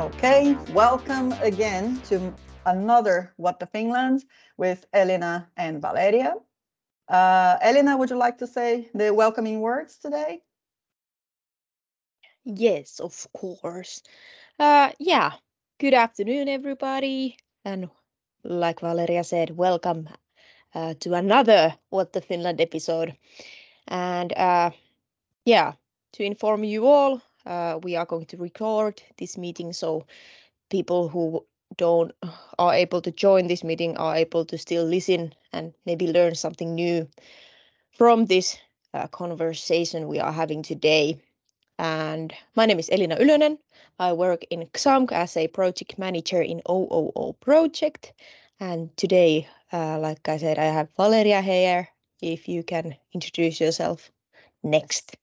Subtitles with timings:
[0.00, 2.32] Okay, welcome again to
[2.64, 4.24] another What the Finland
[4.56, 6.36] with Elina and Valeria.
[7.06, 10.40] Uh, Elina, would you like to say the welcoming words today?
[12.44, 14.02] Yes, of course.
[14.58, 15.32] Uh, yeah,
[15.78, 17.36] good afternoon, everybody.
[17.66, 17.90] And
[18.42, 20.08] like Valeria said, welcome
[20.74, 23.14] uh, to another What the Finland episode.
[23.86, 24.70] And uh,
[25.44, 25.74] yeah,
[26.12, 30.06] to inform you all, uh, we are going to record this meeting so
[30.70, 31.44] people who
[31.76, 32.12] don't
[32.58, 36.74] are able to join this meeting are able to still listen and maybe learn something
[36.74, 37.06] new
[37.98, 38.58] from this
[38.94, 41.20] uh, conversation we are having today.
[41.78, 43.58] And my name is Elina Ylönen.
[43.98, 48.12] I work in XAMK as a project manager in OOO project.
[48.58, 51.88] And today, uh, like I said, I have Valeria here.
[52.20, 54.10] If you can introduce yourself
[54.62, 55.16] next.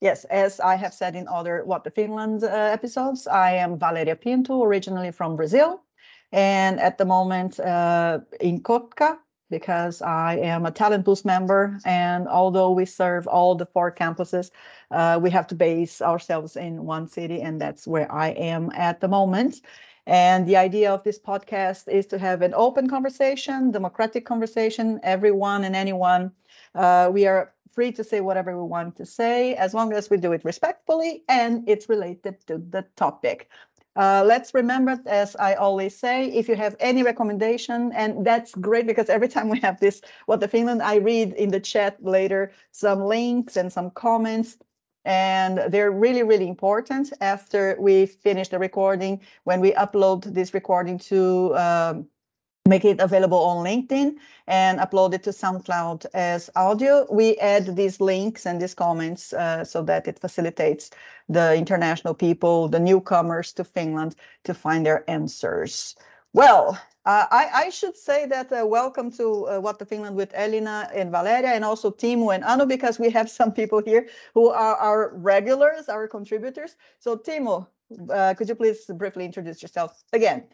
[0.00, 4.14] Yes, as I have said in other What the Finland uh, episodes, I am Valeria
[4.14, 5.82] Pinto, originally from Brazil,
[6.30, 9.18] and at the moment uh, in Kotka,
[9.50, 11.80] because I am a Talent Boost member.
[11.84, 14.50] And although we serve all the four campuses,
[14.92, 19.00] uh, we have to base ourselves in one city, and that's where I am at
[19.00, 19.62] the moment.
[20.06, 25.64] And the idea of this podcast is to have an open conversation, democratic conversation, everyone
[25.64, 26.32] and anyone.
[26.74, 30.16] Uh, we are free to say whatever we want to say as long as we
[30.16, 33.48] do it respectfully and it's related to the topic.
[33.94, 38.88] Uh, let's remember, as I always say, if you have any recommendation, and that's great
[38.88, 42.50] because every time we have this What the Finland, I read in the chat later
[42.72, 44.58] some links and some comments,
[45.04, 49.20] and they're really, really important after we finish the recording.
[49.44, 52.08] When we upload this recording to um,
[52.68, 54.16] make it available on LinkedIn
[54.46, 57.06] and upload it to SoundCloud as audio.
[57.10, 60.90] We add these links and these comments uh, so that it facilitates
[61.28, 65.96] the international people, the newcomers to Finland to find their answers.
[66.34, 70.30] Well, uh, I, I, should say that uh, welcome to uh, What the Finland with
[70.34, 74.50] Elina and Valeria and also Timo and Anu because we have some people here who
[74.50, 76.76] are our regulars, our contributors.
[76.98, 77.66] So Timo,
[78.10, 80.44] uh, could you please briefly introduce yourself again?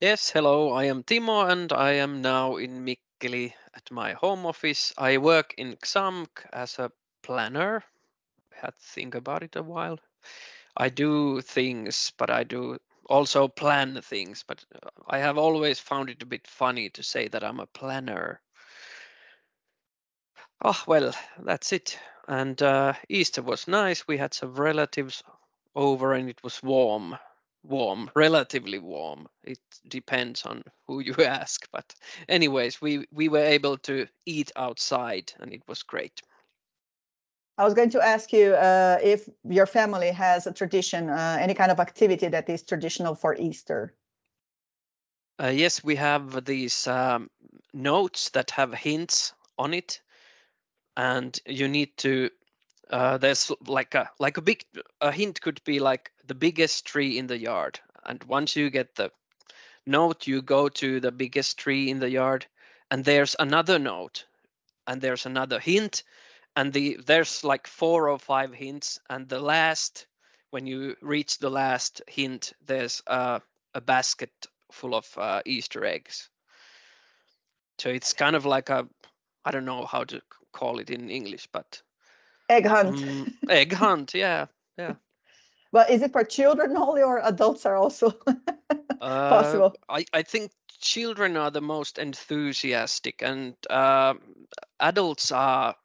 [0.00, 4.92] Yes, hello, I am Timo and I am now in Mikkeli at my home office.
[4.98, 6.90] I work in XAMK as a
[7.22, 7.84] planner.
[8.52, 9.98] I had to think about it a while.
[10.76, 16.10] I do things, but I do also plan things, but uh, I have always found
[16.10, 18.42] it a bit funny to say that I'm a planner.
[20.64, 21.98] Oh, well, that's it.
[22.26, 24.06] And uh, Easter was nice.
[24.08, 25.22] We had some relatives
[25.74, 27.18] over and it was warm
[27.62, 29.28] warm, relatively warm.
[29.44, 31.94] It depends on who you ask, but
[32.28, 36.20] anyways, we we were able to eat outside, and it was great.
[37.58, 41.52] I was going to ask you uh, if your family has a tradition, uh, any
[41.52, 43.94] kind of activity that is traditional for Easter.
[45.38, 47.28] Uh, yes, we have these um,
[47.74, 50.00] notes that have hints on it,
[50.96, 52.30] and you need to
[52.90, 54.64] uh, there's like a like a big
[55.00, 57.78] a hint could be like the biggest tree in the yard.
[58.04, 59.10] And once you get the
[59.86, 62.46] note you go to the biggest tree in the yard
[62.90, 64.24] and there's another note
[64.86, 66.02] and there's another hint.
[66.56, 70.06] And the there's like four or five hints and the last
[70.50, 73.40] when you reach the last hint there's a,
[73.74, 74.32] a basket
[74.72, 76.28] full of uh, easter eggs.
[77.78, 78.88] So it's kind of like a
[79.44, 80.20] i don't know how to
[80.52, 81.80] call it in english but
[82.50, 82.96] Egg hunt.
[82.96, 84.46] Mm, egg hunt, yeah,
[84.76, 84.94] yeah.
[85.72, 88.08] But is it for children only, or adults are also
[89.00, 89.76] uh, possible?
[89.88, 90.50] I I think
[90.80, 94.14] children are the most enthusiastic, and uh,
[94.80, 95.76] adults are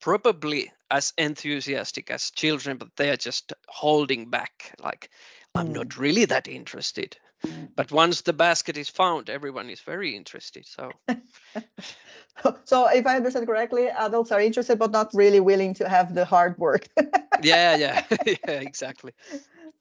[0.00, 4.74] probably as enthusiastic as children, but they are just holding back.
[4.82, 5.10] Like,
[5.54, 5.74] I'm mm.
[5.74, 7.18] not really that interested.
[7.76, 10.66] But once the basket is found, everyone is very interested.
[10.66, 10.90] So,
[12.64, 16.24] so if I understand correctly, adults are interested but not really willing to have the
[16.24, 16.88] hard work.
[17.42, 19.12] yeah, yeah, yeah, exactly.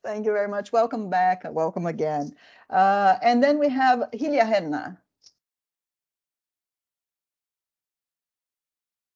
[0.04, 0.72] Thank you very much.
[0.72, 1.44] Welcome back.
[1.46, 2.36] Welcome again.
[2.70, 4.98] Uh, and then we have Hiljahenna.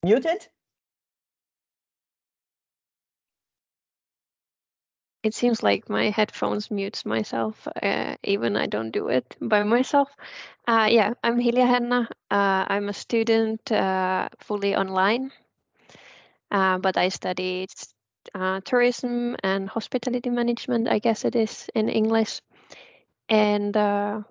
[0.03, 0.47] Muted?
[5.23, 10.09] It seems like my headphones mutes myself uh, even i don't do it by myself.
[10.67, 12.07] Uh, yeah i'm hiljahenna.
[12.31, 15.31] Uh, i'm a student uh, fully online.
[16.51, 17.69] Uh, but i studied
[18.35, 22.41] uh, tourism and hospitality management i guess it is in english.
[23.29, 23.75] And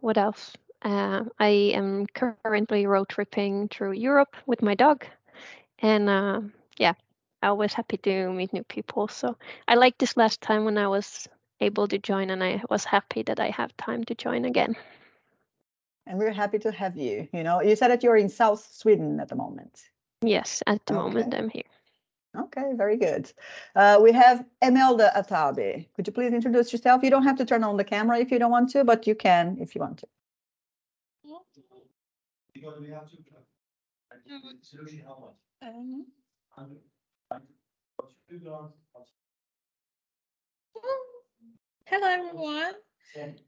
[0.00, 0.52] what else?
[0.82, 5.04] I am currently road tripping through europe with my dog.
[5.80, 6.94] And yeah
[7.42, 9.08] always happy to meet new people.
[9.08, 9.36] So
[9.68, 11.28] I liked this last time when I was
[11.60, 14.76] able to join, and I was happy that I have time to join again.
[16.06, 17.28] And we're happy to have you.
[17.32, 19.80] You know, you said that you're in South Sweden at the moment.
[20.22, 21.64] Yes, at the moment I'm here.
[22.38, 23.32] Okay, very good.
[23.74, 25.86] Uh, we have Imelda Atabi.
[25.94, 27.02] Could you please introduce yourself?
[27.02, 29.14] You don't have to turn on the camera if you don't want to, but you
[29.14, 30.06] can if you want to.
[41.87, 42.75] Hello everyone.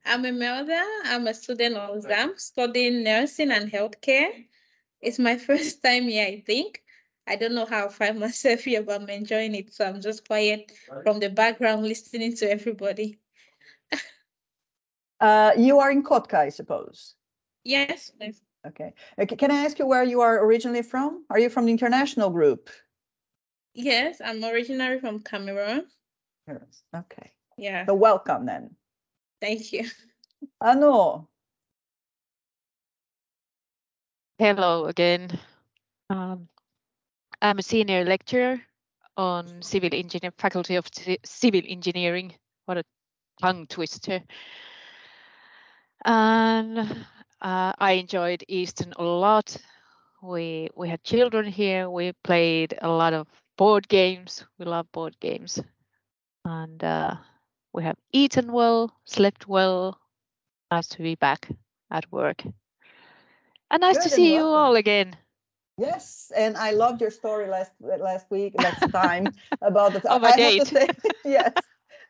[0.06, 0.82] I'm Imelda.
[1.04, 4.46] I'm a student of XAMK studying nursing and healthcare.
[5.00, 6.82] It's my first time here, I think.
[7.26, 9.74] I don't know how I find myself here, but I'm enjoying it.
[9.74, 10.72] So I'm just quiet
[11.02, 13.18] from the background listening to everybody.
[15.20, 17.16] Uh, you are in Kotka, I suppose.
[17.64, 18.12] Yes.
[18.64, 18.94] Okay.
[19.20, 21.24] Uh, Can I ask you where you are originally from?
[21.28, 22.70] Are you from the international group?
[23.78, 25.86] Yes, I'm originally from Cameroon.
[26.48, 26.82] Yes.
[26.96, 27.30] Okay.
[27.56, 28.74] Yeah, So welcome then.
[29.40, 29.84] thank you.
[30.60, 31.26] Anu,
[34.40, 35.30] Hello again.
[36.10, 36.48] Um,
[37.40, 38.60] I'm a senior lecturer
[39.16, 42.34] on civil engineer faculty of Ci- civil engineering.
[42.66, 42.84] What a
[43.40, 44.24] tongue twister.
[46.04, 46.78] And
[47.40, 49.56] uh, I enjoyed Eastern a lot.
[50.20, 51.88] We we had children here.
[51.88, 54.46] We played a lot of board games.
[54.58, 55.60] We love board games,
[56.44, 57.16] and uh,
[57.72, 60.00] we have eaten well, slept well.
[60.70, 61.48] Nice to be back
[61.90, 62.44] at work.
[63.70, 64.46] And nice Good to see you welcome.
[64.46, 65.16] all again.
[65.78, 70.02] yes, and I loved your story last last week, last time about the.
[70.08, 70.72] Of a I date.
[70.72, 70.88] say,
[71.24, 71.54] yes,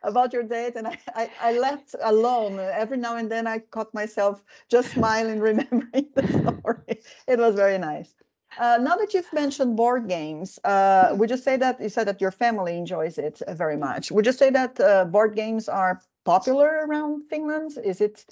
[0.03, 3.47] about your date, and I, I I left alone every now and then.
[3.47, 7.01] I caught myself just smiling, remembering the story.
[7.27, 8.13] It was very nice.
[8.57, 12.19] Uh, now that you've mentioned board games, uh, would you say that you said that
[12.21, 14.11] your family enjoys it uh, very much?
[14.11, 17.77] Would you say that uh, board games are popular around Finland?
[17.83, 18.25] Is it?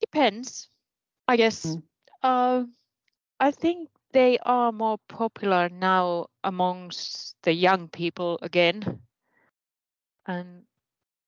[0.00, 0.68] Depends,
[1.28, 1.76] I guess.
[1.76, 1.82] Mm.
[2.22, 2.64] Uh,
[3.40, 9.02] I think they are more popular now amongst the young people again.
[10.26, 10.66] And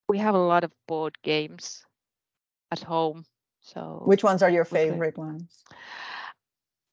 [0.09, 1.87] we have a lot of board games
[2.71, 3.27] at home.
[3.61, 4.89] So Which ones are your Okay.
[4.91, 5.65] favorite ones?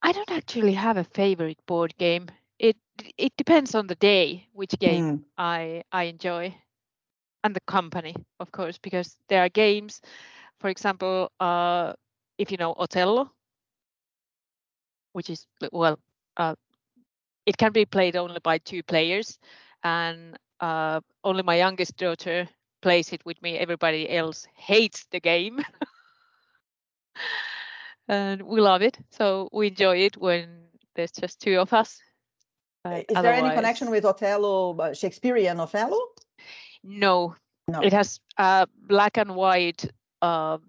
[0.03, 2.27] I don't actually have a favorite board game.
[2.59, 2.77] It
[3.17, 5.25] it depends on the day which game Mm.
[5.37, 6.55] I I enjoy
[7.43, 10.01] and the company, of course, because there are games,
[10.59, 11.93] for example, uh,
[12.37, 13.31] if you know Othello,
[15.13, 15.99] which is well,
[16.37, 16.55] uh,
[17.45, 19.39] it can be played only by two players,
[19.83, 22.47] and uh, only my youngest daughter
[22.81, 23.57] plays it with me.
[23.57, 25.59] Everybody else hates the game.
[28.07, 32.01] and we love it, so we enjoy it when there's just two of us.
[32.83, 35.99] But Is there any connection with Othello, uh, Shakespearean Othello?
[36.83, 37.35] No,
[37.67, 37.79] No.
[37.81, 39.85] it has uh, black and white
[40.21, 40.61] um,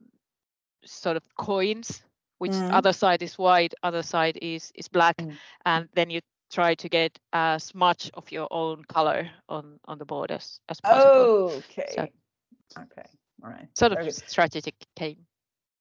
[0.85, 2.03] sort of coins,
[2.39, 2.73] which Mm.
[2.73, 5.37] other side is white, other side is is black, Mm.
[5.65, 6.21] and then you
[6.51, 10.81] try to get as much of your own color on on the board as as
[10.81, 11.51] possible.
[11.59, 12.13] Okay.
[12.79, 13.09] Okay.
[13.43, 13.69] All right.
[13.77, 15.27] Sort of strategic game.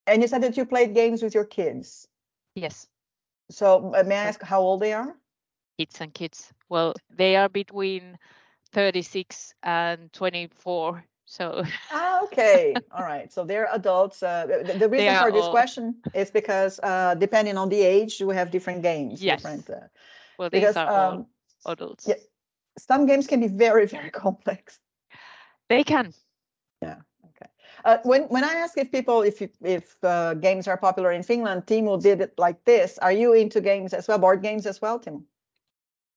[0.08, 2.08] And you said that you played games with your kids.
[2.56, 2.88] Yes,
[3.50, 5.16] So uh, may I ask how old they are?
[5.80, 6.54] kids and kids.
[6.70, 8.18] Well, they are between
[8.74, 11.04] 36 and 24.
[11.26, 12.76] So Ah, okay.
[12.92, 13.32] All right.
[13.34, 14.22] So they're adults.
[14.22, 18.22] Uh, the, the reason for this all- question is because uh, depending on the age,
[18.22, 19.24] we have different games.
[19.24, 19.42] Yes.
[19.42, 19.88] Different, uh,
[20.38, 21.26] well, these because are all um,
[21.66, 22.08] adults.
[22.08, 22.16] yeah.
[22.78, 24.80] some games can be very, very complex.
[25.70, 26.14] They can.
[27.86, 31.24] Uh, when when I ask if people if you, if uh, games are popular in
[31.24, 32.98] Finland, Timo did it like this.
[33.00, 35.24] Are you into games as well, board games as well, Timo?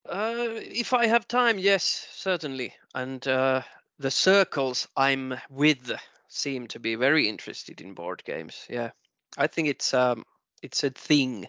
[0.09, 2.73] Uh, if I have time, yes, certainly.
[2.95, 3.61] And uh,
[3.99, 5.91] the circles I'm with
[6.29, 8.65] seem to be very interested in board games.
[8.69, 8.91] Yeah,
[9.37, 10.23] I think it's um,
[10.61, 11.47] it's a thing.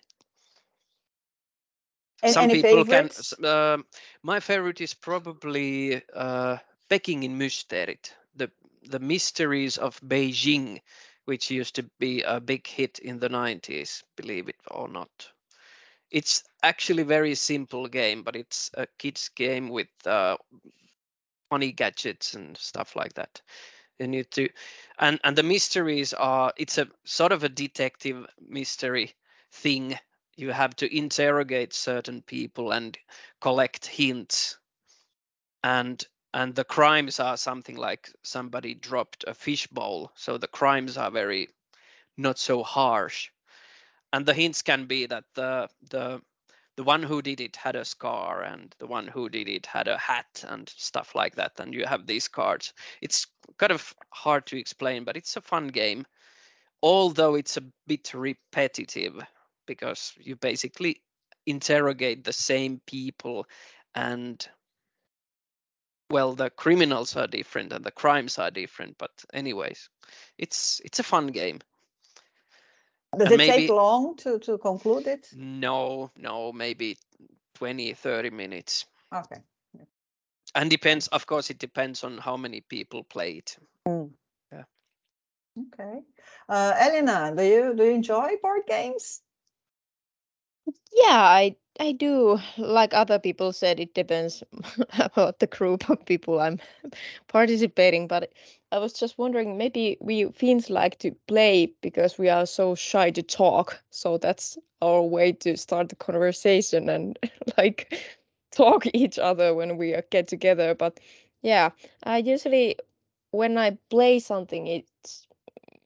[2.23, 3.07] And Some any people can.
[3.07, 3.33] favorites?
[3.33, 3.85] s- Um,
[4.23, 6.59] my favorite is probably uh,
[6.91, 8.13] Pekingin mysteerit,
[8.89, 10.81] the mysteries of Beijing,
[11.27, 15.31] which used to be a big hit in the 90s, believe it or not.
[16.11, 20.37] It's actually very simple game, but it's a kids game with uh,
[21.51, 23.41] funny gadgets and stuff like that.
[23.99, 24.49] You need to,
[24.99, 26.53] and and the mysteries are.
[26.57, 29.15] It's a sort of a detective mystery
[29.53, 29.99] thing.
[30.37, 32.97] You have to interrogate certain people and
[33.41, 34.59] collect hints,
[35.65, 36.05] and
[36.35, 40.13] and the crimes are something like somebody dropped a fishbowl.
[40.15, 41.49] So the crimes are very
[42.17, 43.31] not so harsh
[44.13, 46.21] and the hints can be that the the
[46.77, 49.89] the one who did it had a scar and the one who did it had
[49.89, 53.27] a hat and stuff like that and you have these cards it's
[53.59, 56.07] kind of hard to explain but it's a fun game
[56.83, 59.21] although it's a bit repetitive
[59.67, 61.01] because you basically
[61.47, 63.47] interrogate the same people
[63.95, 64.49] and
[66.11, 69.91] well the criminals are different and the crimes are different but anyways
[70.39, 71.61] it's it's a fun game
[73.17, 75.27] Does And it take long to, to conclude it?
[75.35, 76.97] no no maybe
[77.55, 79.43] 20 30 minutes Okay.
[80.55, 83.57] and depends of course it depends on how many people play it
[84.53, 84.65] Yeah.
[85.59, 86.03] Okay.
[86.49, 89.23] Uh, Elina, do you do you enjoy board games?
[90.93, 92.39] Yeah, I I do.
[92.57, 94.43] Like other people said, it depends
[94.99, 96.59] about the group of people I'm
[97.29, 98.07] participating.
[98.07, 98.33] But
[98.73, 103.11] I was just wondering, maybe we Finns like to play because we are so shy
[103.13, 103.83] to talk.
[103.91, 107.19] So that's our way to start the conversation and
[107.59, 107.93] like
[108.53, 110.75] talk each other when we get together.
[110.75, 111.01] But
[111.43, 111.71] yeah,
[112.05, 112.77] I usually
[113.31, 115.27] when I play something, it's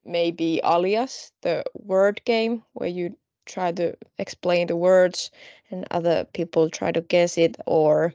[0.05, 5.31] maybe Alias, the word game where you try to explain the words
[5.73, 8.15] and other people try to guess it or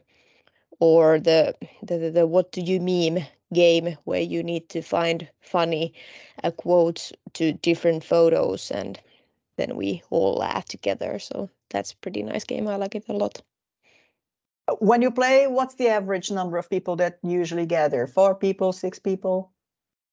[0.80, 5.28] or the the, the, the what do you mean game where you need to find
[5.40, 5.92] funny
[6.44, 9.00] uh, quotes to different photos and
[9.56, 13.42] then we all laugh together so that's pretty nice game i like it a lot
[14.80, 18.06] When you play, what's the average number of people that usually gather?
[18.06, 19.50] Four people, six people?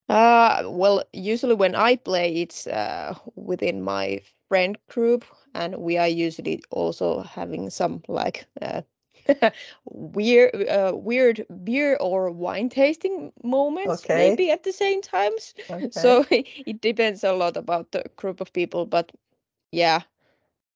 [0.07, 6.07] Uh, well, usually when I play, it's uh, within my friend group, and we are
[6.07, 8.81] usually also having some like uh,
[9.85, 14.09] weird, uh, weird beer or wine tasting moments, Okay.
[14.09, 15.53] maybe at the same times.
[15.69, 15.91] Okay.
[15.91, 19.11] So it depends a lot about the group of people, but
[19.71, 20.01] yeah,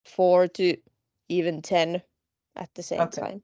[0.06, 0.78] four to
[1.30, 2.02] even ten
[2.56, 3.12] at the same Okay.
[3.12, 3.44] time.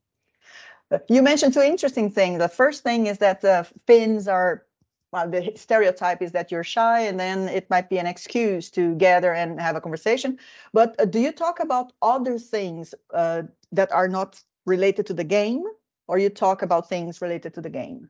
[0.91, 2.39] Uh, You mentioned two interesting things.
[2.39, 4.65] The first thing is that the Finns are,
[5.15, 8.95] well, the stereotype is that you're shy, and then it might be an excuse to
[8.95, 10.37] gather and have a conversation.
[10.73, 15.23] But uh, do you talk about other things uh, that are not related to the
[15.23, 15.63] game,
[16.09, 18.09] or you talk about things related to the game?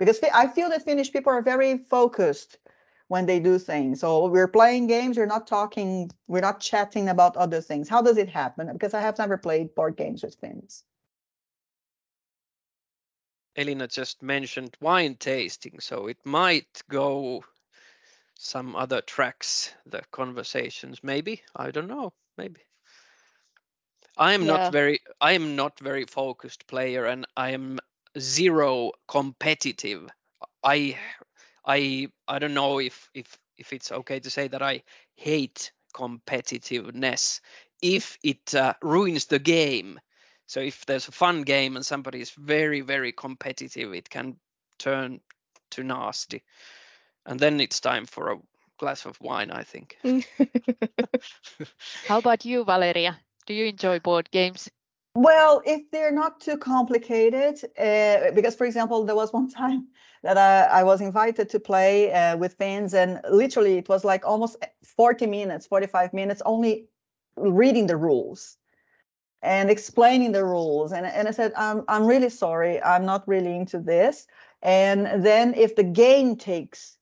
[0.00, 2.58] Because I feel that Finnish people are very focused
[3.06, 4.00] when they do things.
[4.00, 7.88] So we're playing games, we're not talking, we're not chatting about other things.
[7.88, 8.72] How does it happen?
[8.72, 10.82] Because I have never played board games with Finns.
[13.56, 17.44] Elina just mentioned wine tasting so it might go
[18.38, 21.42] some other tracks the conversations maybe?
[21.54, 22.60] I don't know maybe.
[24.16, 24.46] I am Yeah.
[24.46, 27.78] not very i am not very focused player and i am
[28.18, 30.08] zero competitive.
[30.62, 30.98] I
[31.64, 34.82] i i don't know if if if it's okay to say that i
[35.14, 37.40] hate competitiveness.
[37.80, 40.00] If it uh, ruins the game
[40.46, 44.36] so if there's a fun game and somebody is very very competitive it can
[44.78, 45.20] turn
[45.70, 46.42] to nasty
[47.26, 48.38] and then it's time for a
[48.78, 49.98] glass of wine i think
[52.08, 53.18] How about you, Valeria?
[53.46, 54.70] Do you enjoy board games?
[55.14, 59.88] Well, if they're not too complicated, uh, because for example, there was one time
[60.22, 64.24] that I, I was invited to play uh, with fans, and literally it was like
[64.24, 64.56] almost
[64.96, 66.86] 40 minutes, 45 minutes, only
[67.36, 68.56] reading the rules
[69.42, 70.92] and explaining the rules.
[70.92, 74.26] And, and I said, I'm, I'm really sorry, I'm not really into this.
[74.62, 76.96] And then if the game takes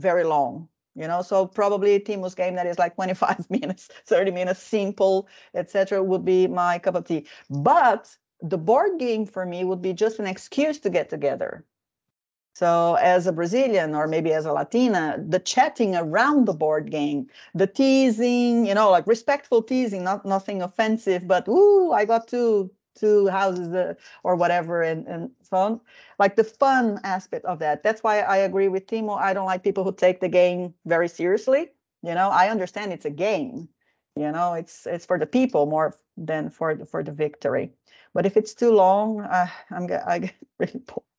[0.00, 4.30] very long, you know, so probably a Timo's game that is like 25 minutes, 30
[4.30, 7.26] minutes, simple, etc., would be my cup of tea.
[7.50, 11.64] But the board game for me would be just an excuse to get together.
[12.54, 17.28] So, as a Brazilian or maybe as a Latina, the chatting around the board game,
[17.54, 22.70] the teasing, you know, like respectful teasing, not nothing offensive, but ooh, I got two
[22.94, 25.80] two houses uh, or whatever, and and so on.
[26.18, 27.82] Like the fun aspect of that.
[27.82, 29.18] That's why I agree with Timo.
[29.18, 31.70] I don't like people who take the game very seriously.
[32.02, 33.68] You know, I understand it's a game.
[34.16, 37.72] You know, it's it's for the people more than for the, for the victory.
[38.14, 41.11] But if it's too long, uh, I'm I get really bored.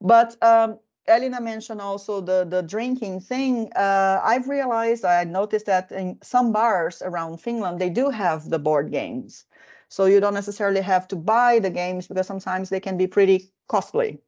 [0.00, 3.72] But um, Elina mentioned also the the drinking thing.
[3.74, 8.58] Uh, I've realized I noticed that in some bars around Finland they do have the
[8.58, 9.44] board games,
[9.88, 13.52] so you don't necessarily have to buy the games because sometimes they can be pretty
[13.68, 14.20] costly.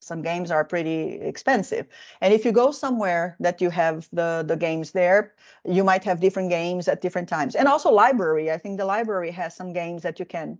[0.00, 1.86] Some games are pretty expensive,
[2.20, 6.20] and if you go somewhere that you have the the games there, you might have
[6.20, 7.56] different games at different times.
[7.56, 8.50] And also library.
[8.52, 10.58] I think the library has some games that you can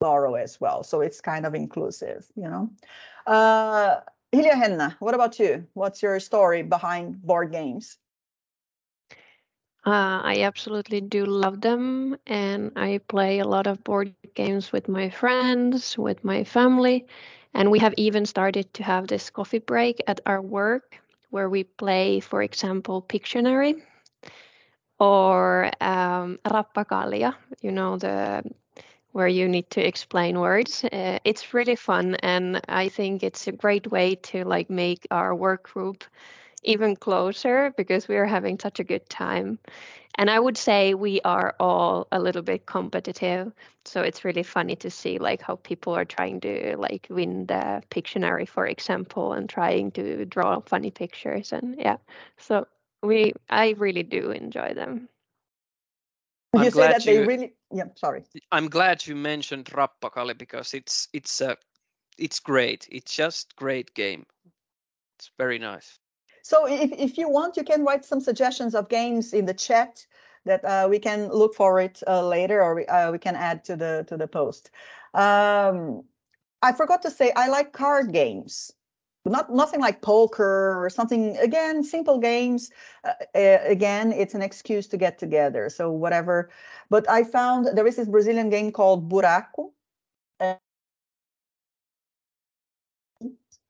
[0.00, 0.82] borrow as well.
[0.82, 2.70] So it's kind of inclusive, you know.
[3.26, 4.00] Uh,
[4.32, 5.66] Hiljahenna, what about you?
[5.74, 7.98] What's your story behind board games?
[9.86, 14.70] Uh, I absolutely do love them, and I play a lot of board games with
[14.70, 16.92] my friends, with my family,
[17.40, 20.98] and we have even started to have this coffee break at our work
[21.30, 23.82] where we play, for example, Pictionary
[24.98, 28.42] or um, Rappakalja, you know, the
[29.12, 30.84] where you need to explain words.
[30.84, 35.34] Uh, it's really fun, and I think it's a great way to like make our
[35.34, 36.04] work group
[36.62, 39.58] even closer because we are having such a good time.
[40.16, 43.52] And I would say we are all a little bit competitive,
[43.84, 47.82] so it's really funny to see like how people are trying to like win the
[47.90, 51.52] Pictionary, for example, and trying to draw funny pictures.
[51.52, 51.96] And yeah,
[52.38, 52.66] so
[53.02, 55.08] we I really do enjoy them.
[56.54, 58.24] I'm you say that they you- really, yeah, sorry.
[58.52, 61.56] I'm glad you mentioned Rappakalja because it's it's a
[62.18, 62.86] it's great.
[62.90, 64.26] It's just great game.
[65.18, 65.98] It's very nice.
[66.42, 70.06] So if, if you want, you can write some suggestions of games in the chat
[70.44, 73.64] that uh, we can look for it uh, later or we, uh, we can add
[73.64, 74.70] to the to the post.
[75.14, 76.04] Um,
[76.62, 78.72] I forgot to say I like card games.
[79.26, 81.36] Not nothing like poker or something.
[81.38, 82.70] Again, simple games.
[83.04, 85.70] Uh, uh, again, it's an excuse to get together.
[85.70, 86.50] So whatever.
[86.90, 89.72] But I found there is this Brazilian game called Buraco.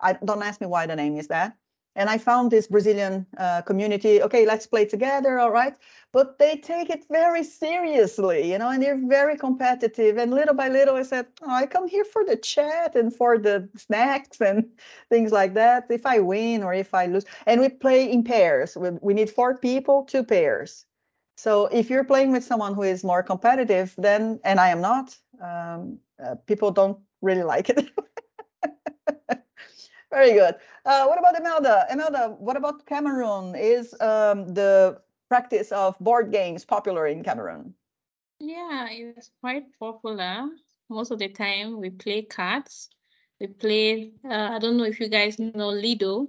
[0.01, 1.57] I don't ask me why the name is that
[1.97, 4.23] and I found this Brazilian uh, community.
[4.23, 5.75] Okay, let's play together, all right.
[6.13, 10.17] But they take it very seriously, you know, and they're very competitive.
[10.17, 13.39] And little by little, I said, oh, I come here for the chat and for
[13.39, 14.67] the snacks and
[15.11, 15.87] things like that.
[15.91, 18.77] If I win or if I lose, and we play in pairs.
[18.77, 20.87] We, we need four people, two pairs.
[21.37, 25.17] So if you're playing with someone who is more competitive, then and I am not,
[25.43, 27.91] um, uh, people don't really like it.
[30.11, 30.57] Very good.
[30.85, 31.87] Uh, what about Imelda?
[31.91, 33.55] Imelda, what about Cameroon?
[33.55, 37.75] Is um, the practice of board games popular in Cameroon?
[38.41, 40.49] Yeah, it's quite popular.
[40.89, 42.91] Most of the time we play cards.
[43.39, 46.29] We play, uh, I don't know if you guys know Ludo,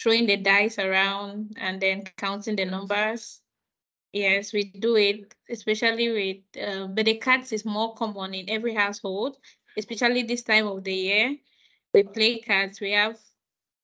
[0.00, 3.40] throwing the dice around and then counting the numbers.
[4.12, 8.74] Yes, we do it, especially with, uh, but the cards is more common in every
[8.74, 9.36] household,
[9.76, 11.36] especially this time of the year.
[11.96, 12.80] We play cards.
[12.80, 13.18] We have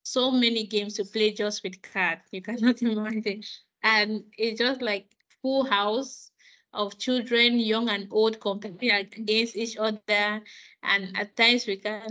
[0.05, 2.23] so many games to play just with cards.
[2.33, 3.43] You cannot imagine.
[3.83, 5.07] And it's just like
[5.43, 6.31] full house
[6.75, 10.43] of children, young and old, competing against each other.
[10.83, 12.03] And at times we can,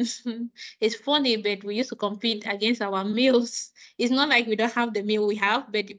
[0.81, 3.71] it's funny, but we used to compete against our meals.
[3.99, 5.91] It's not like we don't have the meal we have, but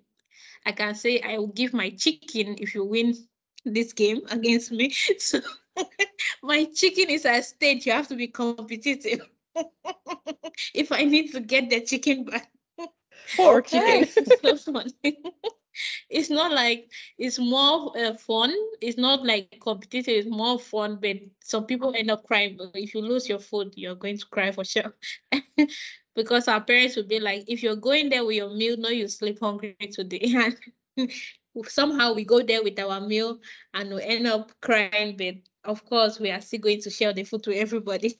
[0.66, 3.14] I can say I will give my chicken if you win
[3.64, 4.90] this game against me.
[5.18, 5.40] So
[6.42, 7.86] my chicken is at stake.
[7.86, 9.20] You have to be competitive.
[10.74, 12.50] if I need to get the chicken back.
[13.36, 14.08] Poor chicken.
[14.16, 14.94] It's so funny.
[16.10, 18.52] it's not like it's more uh, fun.
[18.80, 20.26] It's not like competitive.
[20.26, 22.56] It's more fun, but some people end up crying.
[22.58, 24.94] But if you lose your food, you're going to cry for sure.
[26.14, 29.08] because our parents would be like, if you're going there with your meal, no, you
[29.08, 30.34] sleep hungry today.
[30.96, 31.10] And
[31.66, 33.38] somehow we go there with our meal
[33.74, 35.16] and we end up crying.
[35.16, 38.18] But of course, we are still going to share the food to everybody.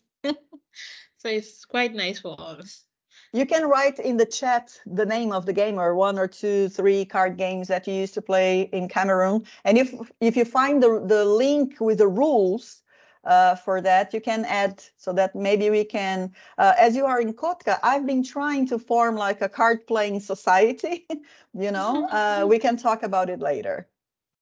[1.23, 2.85] So it's quite nice for us.
[3.33, 6.69] You can write in the chat the name of the game or one or two,
[6.69, 9.45] three card games that you used to play in Cameroon.
[9.65, 12.83] And if if you find the, the link with the rules
[13.25, 17.21] uh, for that, you can add so that maybe we can, uh, as you are
[17.21, 21.07] in Kotka, I've been trying to form like a card playing society,
[21.55, 23.87] you know, uh, we can talk about it later.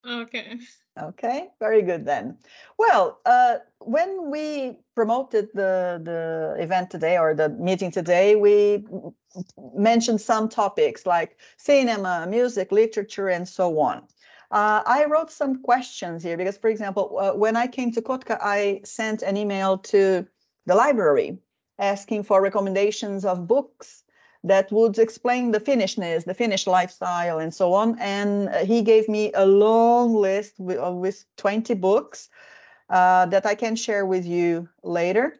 [0.09, 0.59] Okay.
[1.03, 2.37] Okay, very good then.
[2.79, 8.85] Well, uh, when we promoted the the event today or the meeting today, we
[9.75, 14.03] mentioned some topics like cinema, music, literature, and so on.
[14.51, 18.37] Uh, I wrote some questions here because, for example, uh, when I came to Kotka,
[18.41, 20.27] I sent an email to
[20.67, 21.39] the library
[21.79, 24.03] asking for recommendations of books
[24.45, 27.99] that would explain the Finnishness, the Finnish lifestyle, and so on.
[27.99, 32.31] And uh, he gave me a long list with, uh, with 20 books
[32.89, 35.37] uh, that I can share with you later.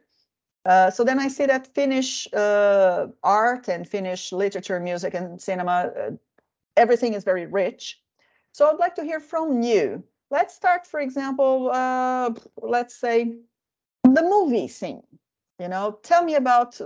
[0.65, 5.91] Uh, so then I see that Finnish uh, art and Finnish literature, music, and cinema,
[5.97, 6.11] uh,
[6.77, 7.99] everything is very rich.
[8.51, 10.03] So I'd like to hear from you.
[10.29, 11.65] Let's start, for example,
[12.61, 13.37] let's say
[14.03, 15.03] the movie scene.
[15.59, 16.79] You know, tell me about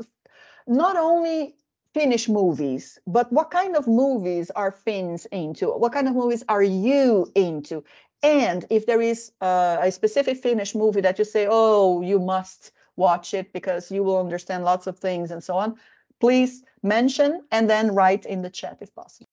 [0.67, 1.55] not only
[1.95, 5.71] Finnish movies, but what kind of movies are Finns into?
[5.71, 7.85] What kind of movies are you into?
[8.21, 12.73] And if there is uh, a specific Finnish movie that you say, oh, you must
[12.97, 15.75] watch it because you will understand lots of things and so on,
[16.19, 19.29] please mention and then write in the chat if possible.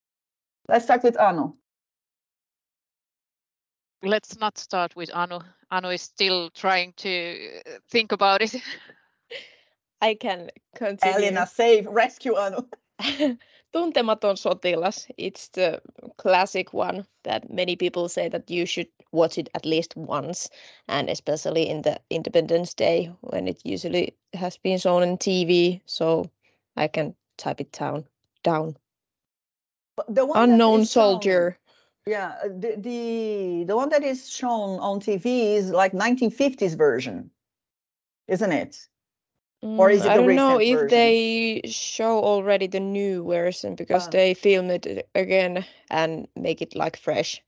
[0.69, 1.55] Let's start with Anu.
[4.05, 5.41] let's not start with Anu.
[5.71, 8.55] Anu is still trying to uh, think about it.
[10.03, 11.17] I can continue.
[11.17, 12.67] Elina, save, rescue Anu.
[13.73, 15.07] Tuntematon sotilas.
[15.17, 15.81] It's the
[16.19, 20.51] classic one that many people say that you should watch it at least once,
[20.89, 25.81] and especially in the Independence Day when it usually has been shown on TV.
[25.87, 26.29] So
[26.77, 28.05] I can type it down.
[28.43, 28.77] Down.
[30.09, 31.59] The one Unknown is shown- soldier.
[32.05, 37.31] Yeah, uh, the, the the one that is shown on TV is like 1950s version,
[38.27, 38.89] isn't it?
[39.77, 40.89] Or is Mm, it I don't know if version?
[40.89, 44.11] they show already the new version because Ah.
[44.11, 47.43] they film it again and make it like fresh.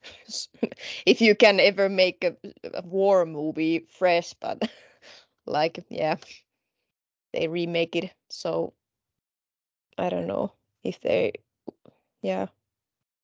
[1.07, 2.37] if you can ever make a,
[2.75, 4.63] a war movie fresh, but
[5.47, 6.17] like yeah,
[7.33, 8.13] they remake it.
[8.31, 8.75] So
[9.99, 11.33] I don't know if they,
[12.23, 12.49] yeah.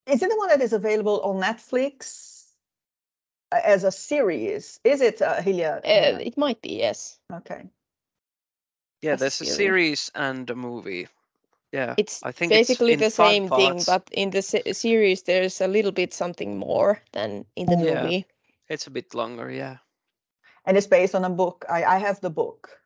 [0.07, 2.53] Is it the one that is available on Netflix
[3.53, 4.81] uh, as a series?
[4.85, 5.83] Is it, uh, Hilja?
[5.85, 7.21] Uh, it might be yes.
[7.33, 7.71] Okay.
[9.03, 9.57] Yeah, a there's a series.
[9.57, 11.09] series and a movie.
[11.73, 14.73] Yeah, It's I think it's basically in the five same thing, but in the se-
[14.73, 18.03] series there's a little bit something more than in the Yeah.
[18.03, 18.27] movie.
[18.69, 19.51] it's a bit longer.
[19.51, 19.79] Yeah.
[20.67, 21.65] And it's based on a book.
[21.69, 22.83] I, I have the book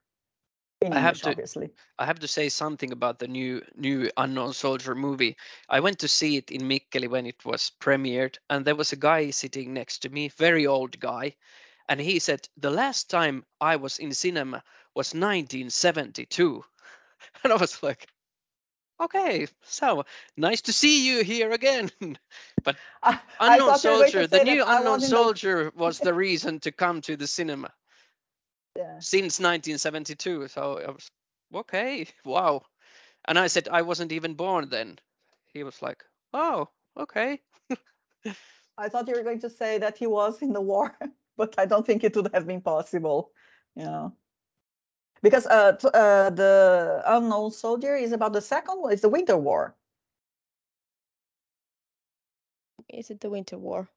[0.80, 1.70] in I have to- obviously.
[1.98, 5.36] I have to say something about the new new Unknown Soldier movie.
[5.68, 8.96] I went to see it in Mikkeli when it was premiered, and there was a
[8.96, 11.36] guy sitting next to me, very old guy,
[11.88, 14.62] and he said the last time I was in cinema
[14.94, 16.64] was 1972,
[17.44, 18.08] and I was like,
[19.00, 20.04] okay, so
[20.36, 21.90] nice to see you here again.
[22.64, 26.00] but I, I Unknown thought you were going to Soldier, the new Unknown Soldier was
[26.00, 27.72] the reason to come to the cinema
[28.76, 28.98] Yeah.
[29.00, 30.48] since 1972.
[30.48, 31.10] So I was
[31.54, 32.62] okay, wow.
[33.26, 34.98] And I said I wasn't even born then.
[35.52, 37.40] He was like, oh, okay.
[38.78, 40.96] I thought you were going to say that he was in the war,
[41.36, 43.30] but I don't think it would have been possible,
[43.76, 44.16] you know.
[45.24, 49.38] Because uh, t- uh, the unknown soldier is about the second one, it's the Winter
[49.38, 49.74] War.
[52.90, 53.88] Is it the Winter War?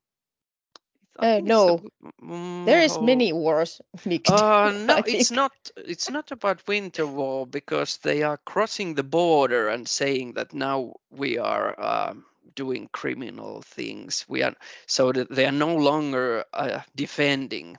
[1.20, 1.80] Uh, think so.
[1.80, 1.80] no.
[2.24, 3.02] Mm, There is oh.
[3.02, 4.34] many wars mixed.
[4.34, 5.52] Uh, no, it's not.
[5.78, 10.96] It's not about winter war because they are crossing the border and saying that now
[11.12, 14.26] we are um, doing criminal things.
[14.30, 14.56] We are
[14.88, 17.78] so that they are no longer uh, defending.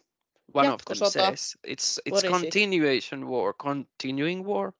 [0.53, 2.53] One of them says it's it's What is it?
[2.53, 4.75] continuation war, continuing war,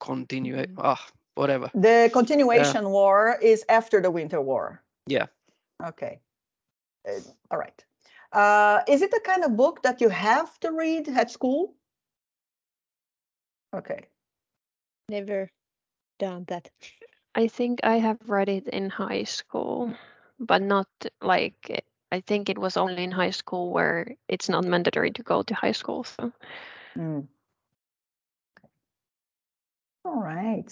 [0.00, 0.56] continue.
[0.56, 0.74] Mm.
[0.78, 1.70] Ah, whatever.
[1.74, 4.82] The continuation war is after the Winter War.
[5.06, 5.26] Yeah.
[5.82, 6.20] Okay.
[7.06, 7.84] Uh, all right.
[8.32, 11.74] Uh, is it the kind of book that you have to read at school?
[13.74, 14.06] Okay.
[15.08, 15.50] Never
[16.18, 16.70] done that.
[17.34, 19.92] I think I have read it in high school,
[20.38, 20.88] but not
[21.20, 25.42] like I think it was only in high school where it's not mandatory to go
[25.42, 26.04] to high school.
[26.04, 26.32] So
[26.96, 27.26] Mm.
[30.04, 30.70] All right.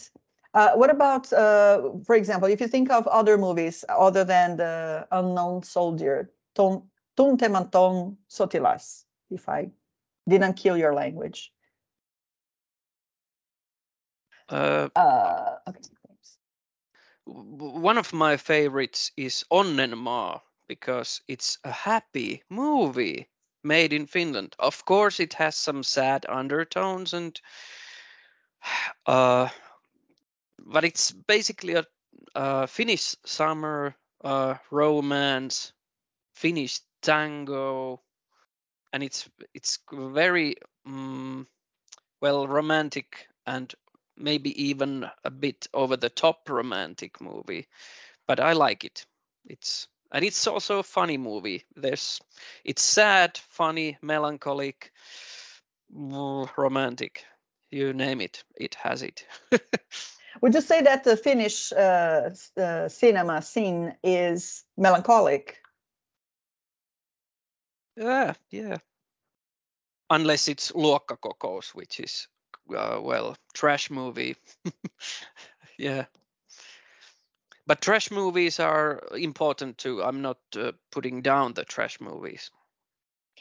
[0.54, 5.08] Uh, what about, uh, for example, if you think of other movies other than the
[5.10, 6.82] Unknown Soldier, Ton
[7.16, 9.72] Tuntematon Sotilas, if I
[10.28, 11.50] didn't kill your language.
[14.48, 15.80] Uh, Uh, okay.
[17.24, 20.40] one of my favorites is Onnenmaa
[20.72, 23.28] because it's a happy movie
[23.62, 24.56] made in Finland.
[24.58, 27.38] Of course, it has some sad undertones and
[29.06, 29.48] uh,
[30.58, 31.84] but it's basically a,
[32.34, 35.72] uh Finnish summer uh, romance,
[36.34, 38.00] Finnish tango,
[38.92, 40.56] and it's it's very
[40.88, 41.46] mm,
[42.22, 43.74] well romantic and
[44.16, 47.66] maybe even a bit over the top romantic movie
[48.26, 49.06] but i like it
[49.46, 51.64] it's and it's also a funny movie.
[51.76, 52.20] There's
[52.64, 54.92] it's sad funny melancholic
[56.56, 57.24] romantic.
[57.70, 59.26] You name it it has it.
[60.42, 65.58] Would you say that the Finnish uh, uh, cinema scene is melancholic?
[67.96, 68.78] yeah yeah.
[70.10, 72.28] Unless it's luokkakokous which is
[72.76, 74.36] uh, well trash movie.
[75.78, 76.06] Yeah
[77.72, 82.50] but trash movies are important too i'm not uh, putting down the trash movies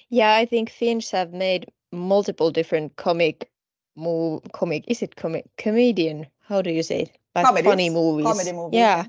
[0.09, 3.51] Yeah, I think Finns have made multiple different comic
[3.97, 6.27] move comic is it comic comedian?
[6.47, 7.17] How do you say it?
[7.35, 8.25] Like funny Comedies, movies.
[8.25, 9.03] comedy movies, Yeah.
[9.03, 9.05] yeah.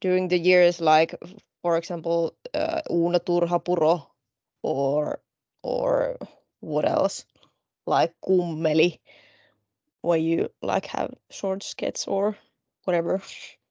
[0.00, 1.14] During the years like
[1.62, 4.06] for example uh, Uuna Turhapuro
[4.62, 5.20] or
[5.62, 6.18] or
[6.60, 7.26] what else?
[7.86, 9.00] Like Kummeli
[10.02, 12.36] where you like have short skits or
[12.84, 13.22] whatever.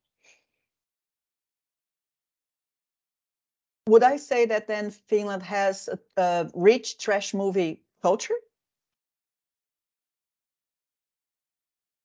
[3.87, 8.35] would I say that then Finland has a, a rich trash movie culture?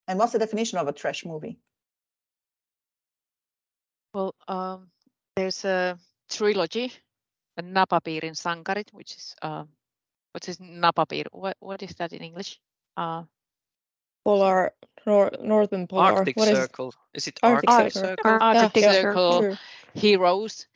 [0.06, 1.58] And what's the definition of a trash movie?
[4.14, 4.90] Well, um,
[5.36, 5.98] there's a
[6.30, 6.92] trilogy,
[7.58, 9.64] a Napapiirin sankarit, which is uh,
[10.32, 11.26] what is Napapiir?
[11.30, 12.58] What what is that in English?
[12.96, 13.24] Uh,
[14.24, 14.72] Polar,
[15.06, 16.12] nor, Northern Polar.
[16.12, 16.94] Arctic what is- Circle.
[17.14, 18.02] Is it Arctic Arctic Circle.
[18.02, 18.38] Circle?
[18.40, 19.56] Arctic yeah, Circle True.
[19.94, 20.66] Heroes,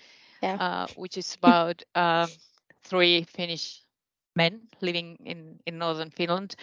[0.43, 0.59] Yeah.
[0.59, 2.29] uh, which is about um,
[2.83, 3.83] three Finnish
[4.35, 6.57] men living in in northern Finland,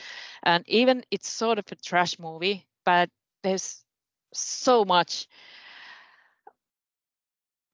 [0.44, 3.10] and even it's sort of a trash movie, but
[3.44, 3.84] there's
[4.34, 5.28] so much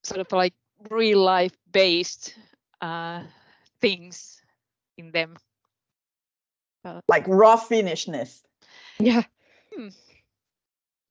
[0.04, 0.54] sort of like
[0.90, 2.36] real life based
[2.82, 3.24] uh,
[3.82, 4.42] things
[4.98, 5.36] in them.
[7.08, 8.44] Like raw Finnishness.
[9.00, 9.24] Yeah.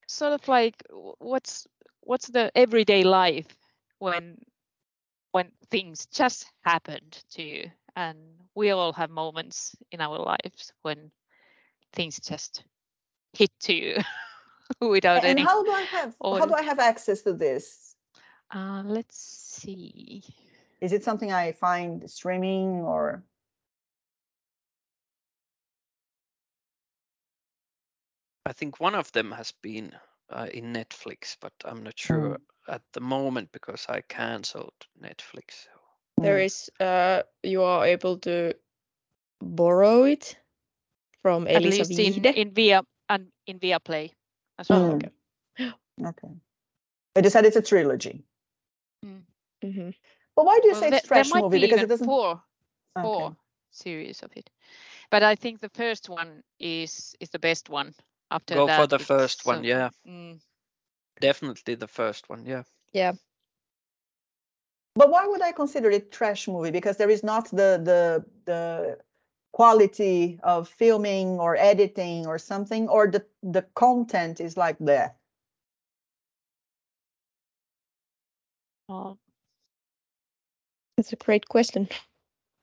[0.07, 0.83] Sort of like
[1.19, 1.67] what's
[2.01, 3.57] what's the everyday life
[3.99, 4.39] when
[5.35, 8.17] when things just happened to you and
[8.55, 11.11] we all have moments in our lives when
[11.93, 12.63] things just
[13.33, 13.97] hit to you
[14.81, 16.55] without and any how do I have how do.
[16.55, 17.97] I have access to this?
[18.55, 20.23] uh, let's see
[20.81, 23.25] Is it something I find streaming or
[28.47, 29.97] I think one of them has been
[30.31, 35.65] uh, in Netflix, but I'm not sure at the moment because I cancelled Netflix.
[35.65, 35.71] So.
[36.21, 36.45] There Mm.
[36.45, 38.55] is uh you are able to
[39.41, 40.37] borrow it
[41.23, 44.13] from at Elisa least in, in via and in Viaplay
[44.59, 44.95] as well Mm.
[44.95, 45.11] okay.
[46.05, 46.29] okay?
[47.15, 48.25] But you said it's a trilogy.
[49.05, 49.91] mm-hmm
[50.37, 51.51] But why do you Well, say there, it's there trash might movie?
[51.51, 52.17] be Because even it doesn't.
[52.17, 52.43] four
[52.99, 53.31] Okay.
[53.31, 53.37] four
[53.71, 54.51] series of it
[55.11, 57.95] but i think the first one is is the best one
[58.31, 59.91] after Go that for the first one, so- yeah.
[60.07, 60.41] mm,
[61.21, 62.63] Definitely the first one, yeah.
[62.93, 63.13] Yeah.
[64.95, 66.71] But why would I consider it trash movie?
[66.71, 68.99] Because there is not the the the
[69.53, 75.17] quality of filming or editing or something, or the the content is like that.
[78.89, 79.15] uh,
[80.97, 81.89] That's a great question.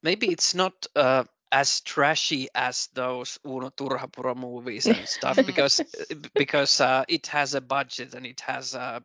[0.03, 5.83] Maybe it's not uh, as trashy as those Uuna Turhapuro movies and stuff because
[6.37, 8.99] because uh, it has a budget and it has uh,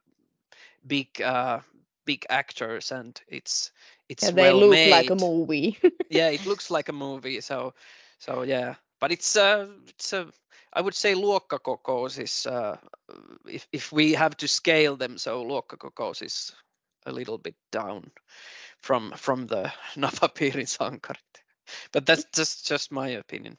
[0.87, 1.61] big uh,
[2.05, 3.73] big actors and it's
[4.09, 4.87] it's Yeah, they well look made.
[4.87, 5.79] like a movie.
[6.09, 7.41] yeah, it looks like a movie.
[7.41, 7.75] So
[8.19, 10.27] so yeah, but it's uh it's a
[10.73, 12.77] I would say luokkakokous is uh,
[13.49, 16.53] if if we have to scale them, so luokkakokous is
[17.07, 18.11] a little bit down
[18.79, 21.46] from from the Napapiirin sankarit.
[21.93, 23.59] But that's just just my opinion.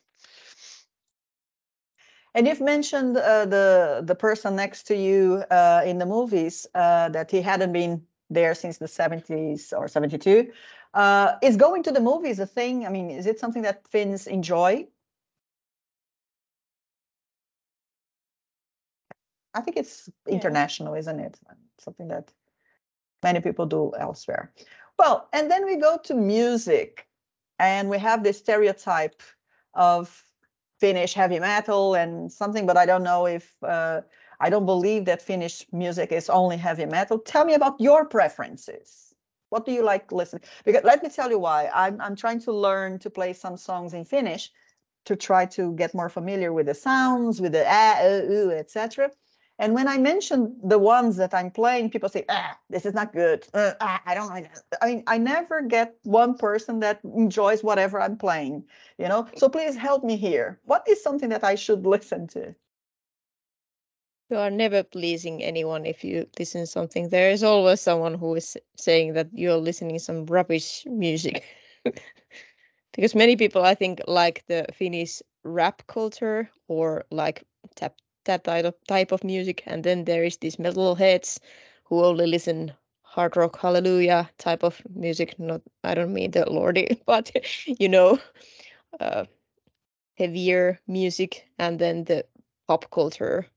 [2.34, 7.10] And you've mentioned uh, the the person next to you uh, in the movies uh,
[7.10, 10.52] that he hadn't been there since the 70s or 72.
[10.94, 12.86] Uh, is going to the movies a thing?
[12.86, 14.88] I mean, is it something that Finns enjoy?
[19.54, 21.40] I think it's international, isn't it?
[21.80, 22.32] Something that
[23.24, 24.54] many people do elsewhere.
[25.00, 27.07] Well, and then we go to music,
[27.60, 29.22] and we have this stereotype
[29.74, 30.24] of
[30.80, 34.02] Finnish heavy metal and something, but I don't know if uh,
[34.40, 37.18] I don't believe that Finnish music is only heavy metal.
[37.18, 39.14] Tell me about your preferences.
[39.50, 40.44] What do you like listening?
[40.66, 41.70] Because let me tell you why.
[41.74, 44.52] I'm I'm trying to learn to play some songs in Finnish
[45.06, 49.10] to try to get more familiar with the sounds, with the ah, uh, ooh, etc.
[49.60, 53.12] And when I mention the ones that I'm playing, people say, ah, this is not
[53.12, 53.48] good.
[53.54, 54.52] Uh, ah, I don't like.
[54.82, 58.64] I mean, I never get one person that enjoys whatever I'm playing,
[59.00, 59.28] you know?
[59.36, 60.60] So please help me here.
[60.66, 62.54] What is something that I should listen to?
[64.30, 67.10] You are never pleasing anyone if you listen to something.
[67.10, 71.44] There is always someone who is saying that you're listening some rubbish music.
[72.94, 77.44] because many people, I think, like the Finnish rap culture or like
[77.76, 77.96] tap
[78.28, 81.40] that type of type of music, and then there is these metalheads
[81.86, 85.40] who only listen hard rock hallelujah type of music.
[85.40, 87.32] Not I don't mean the Lordi, but
[87.66, 88.20] you know,
[89.00, 89.26] uh,
[90.18, 92.26] heavier music, and then the
[92.68, 93.48] pop culture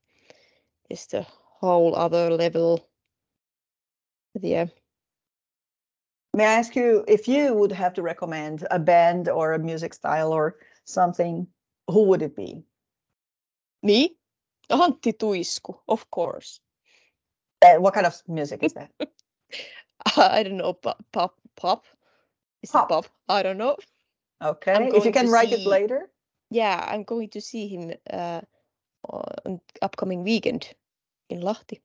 [0.91, 1.23] is the
[1.61, 2.89] whole other level.
[4.41, 4.67] Yeah,
[6.35, 9.95] May I ask you if you would have to recommend a band or a music
[9.95, 11.49] style or something,
[11.89, 12.65] who would it be?
[13.83, 14.17] me,
[14.71, 16.61] Antti Tuisku, of course.
[17.63, 18.91] Uh, what kind of music is that?
[20.17, 21.85] I don't know, pop, pop, pop.
[22.63, 22.91] Is Pop.
[22.91, 23.07] it pop?
[23.29, 23.77] I don't know.
[24.43, 24.91] Okay.
[24.95, 26.11] If you can write it later.
[26.51, 28.41] Yeah, I'm going to see him uh,
[29.09, 30.75] on upcoming weekend
[31.29, 31.81] in Lahti.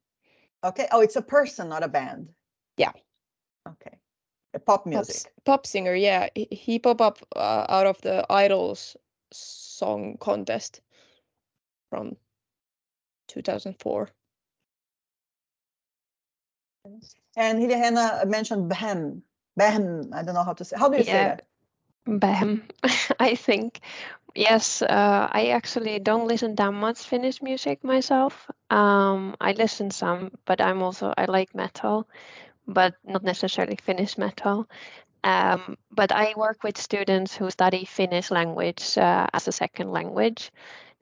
[0.64, 0.88] Okay.
[0.92, 2.30] Oh, it's a person, not a band.
[2.78, 2.92] Yeah.
[3.68, 3.98] Okay.
[4.54, 5.16] A pop Pop, music.
[5.16, 5.96] s- pop singer.
[5.96, 8.96] Yeah, he, he pop up uh, out of the Idols
[9.32, 10.82] song contest
[11.90, 12.16] from
[13.36, 14.10] 2004.
[17.38, 19.24] And Hilja mentioned Behm.
[19.60, 20.14] Behm.
[20.14, 20.78] I don't know how to say.
[20.78, 21.24] How do you say Yeah.
[21.24, 21.46] that?
[22.08, 22.64] Bam,
[23.20, 23.82] I think.
[24.36, 28.50] Yes, uh, I actually don't listen that much Finnish music myself.
[28.70, 32.08] Um, I listen some, but I'm also I like metal,
[32.68, 34.68] but not necessarily Finnish metal.
[35.24, 40.52] Um, but I work with students who study Finnish language uh, as a second language,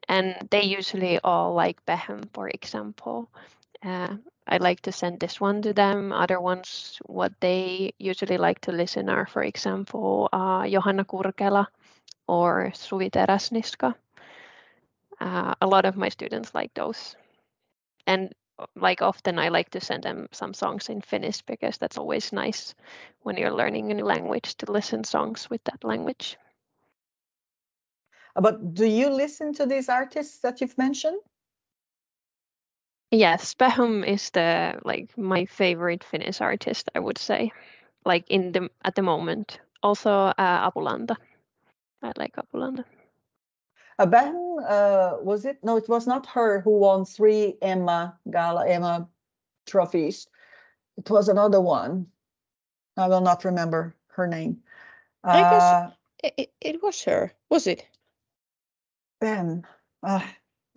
[0.09, 3.29] and they usually all like Behm, for example.
[3.83, 4.15] Uh,
[4.47, 6.11] I like to send this one to them.
[6.11, 11.67] Other ones, what they usually like to listen are, for example, uh, Johanna Kurkela
[12.27, 13.95] or Suvi Teräsniska.
[15.19, 17.15] Uh, a lot of my students like those.
[18.07, 21.97] And uh, like often I like to send them some songs in Finnish because that's
[21.97, 22.75] always nice
[23.21, 26.37] when you're learning a new language to listen songs with that language.
[28.35, 31.19] But do you listen to these artists that you've mentioned?
[33.11, 37.51] Yes, Behm is the like my favorite Finnish artist, I would say.
[38.05, 39.59] Like in the at the moment.
[39.83, 41.15] Also uh, Apulanta.
[42.01, 42.85] I like Apulanta.
[43.99, 45.63] Uh, Behm, uh, was it?
[45.63, 49.07] No, it was not her who won three Emma Gala Emma
[49.67, 50.27] trophies.
[50.97, 52.07] It was another one.
[52.97, 54.63] I will not remember her name.
[55.23, 55.91] I guess- Uh,
[56.23, 57.85] It, it, it was her, was it?
[59.23, 59.65] Ben,
[60.03, 60.21] uh,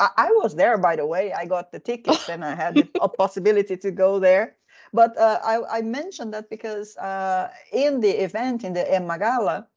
[0.00, 1.32] I, I was there, by the way.
[1.32, 4.56] I got the tickets and I had a possibility to go there.
[4.92, 9.68] But uh, I, I mentioned that because uh, in the event, in the Emma Gala,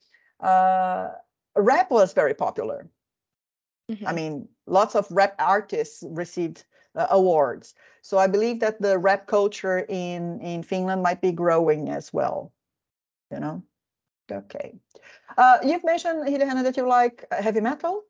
[0.41, 1.09] uh,
[1.55, 2.89] rap was very popular.
[4.05, 4.13] I Mhm.
[4.13, 7.75] mean, lots of rap artists received uh, awards.
[8.01, 12.53] So I believe that the rap culture in in Finland might be growing as well.
[13.31, 13.63] You know.
[14.31, 14.79] Okay.
[15.37, 18.03] Uh, you've mentioned Hiljahenna that you like uh, heavy metal,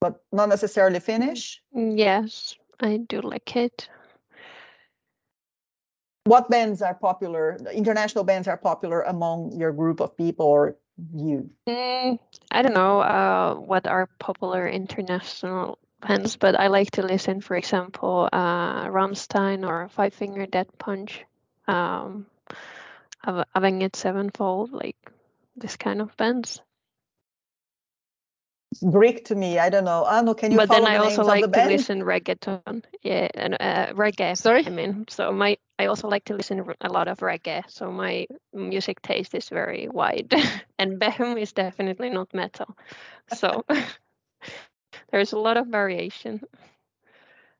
[0.00, 1.62] but not necessarily Finnish.
[1.74, 3.88] Yes, I do like it.
[6.24, 7.56] What bands are popular?
[7.72, 10.76] International bands are popular among your group of people or
[11.14, 11.50] you?
[11.66, 12.18] Mm,
[12.50, 17.56] I don't know uh, what are popular international bands, but I like to listen, for
[17.56, 21.24] example, uh, Rammstein or Five Finger Death Punch,
[21.66, 22.26] um,
[23.26, 24.96] Av- Avenged Sevenfold, like
[25.56, 26.60] this kind of bands.
[28.90, 29.58] Greek to me.
[29.58, 30.04] I don't know.
[30.04, 31.70] Anu, can you but then I the also names of the like to band?
[31.72, 34.36] listen reggaeton, yeah, and uh, reggae.
[34.36, 34.66] Sorry?
[34.66, 37.64] I mean, so my I also like to listen a lot of reggae.
[37.68, 40.34] So my music taste is very wide,
[40.78, 42.76] and Behm is definitely not metal.
[43.34, 43.64] So
[45.12, 46.40] there's a lot of variation.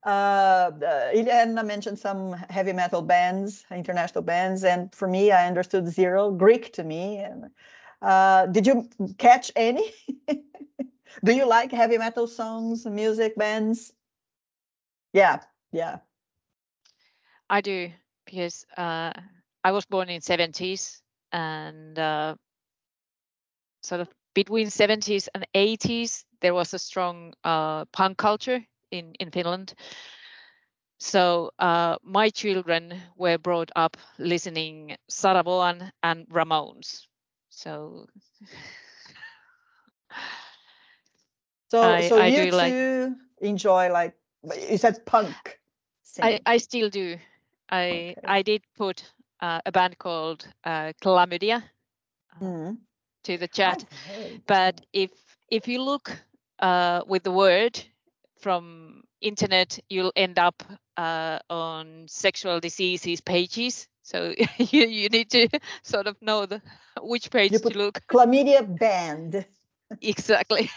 [0.07, 5.89] uh, uh, Ileana mentioned some heavy metal bands, international bands, and for me, I understood
[5.89, 7.19] zero Greek to me.
[7.19, 7.51] And
[8.03, 9.93] uh, did you catch any?
[11.25, 13.93] Do you like heavy metal songs, music, bands?
[15.13, 15.41] Yeah,
[15.73, 16.01] yeah.
[17.51, 17.93] I do
[18.25, 19.13] because uh,
[19.65, 22.35] I was born in 70s and uh,
[23.83, 29.31] sort of between 70s and 80s there was a strong uh, punk culture in in
[29.31, 29.75] Finland.
[31.01, 37.07] So uh, my children were brought up listening Saravoan and Ramones.
[37.51, 38.07] So
[41.71, 44.15] So, I- so I you do like- enjoy like
[44.71, 45.35] you said punk.
[45.35, 45.61] I,
[46.03, 46.41] singing.
[46.47, 47.19] I still do.
[47.71, 48.15] I Okay.
[48.25, 49.05] I did put
[49.41, 51.63] uh, a band called uh, Klamydia
[52.41, 52.79] uh, Mhm.
[53.25, 53.85] to the chat.
[53.85, 55.11] I've but if
[55.51, 56.11] if you look
[56.59, 57.79] uh, with the word
[58.41, 60.63] from internet you'll end up
[60.97, 65.49] uh, on sexual diseases pages so you, you need to
[65.83, 66.61] sort of know the
[67.03, 69.45] which page to look Klamydia band.
[70.03, 70.71] Exactly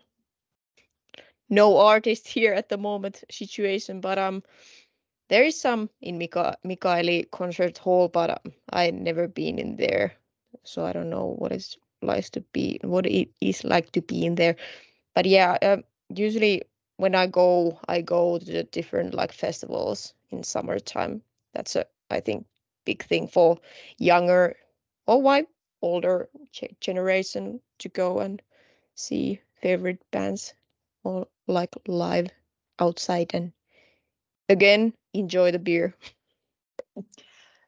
[1.49, 4.01] no artist here at the moment situation.
[4.01, 4.43] But um,
[5.29, 10.15] there is some in Mika- Mikaeli concert hall, but um, I never been in there,
[10.65, 14.25] so I don't know what it's like to be, what it is like to be
[14.27, 14.57] in there.
[15.15, 16.63] But yeah, um, usually
[16.97, 21.23] when I go, I go to the different like festivals in summertime.
[21.55, 22.47] That's a I think
[22.85, 23.59] big thing for
[23.99, 24.57] younger
[25.07, 25.45] or why
[25.83, 26.29] older
[26.81, 28.43] generation to go and
[28.95, 30.55] see favorite bands
[31.05, 32.29] or like live
[32.79, 33.53] outside and
[34.49, 35.95] again enjoy the beer.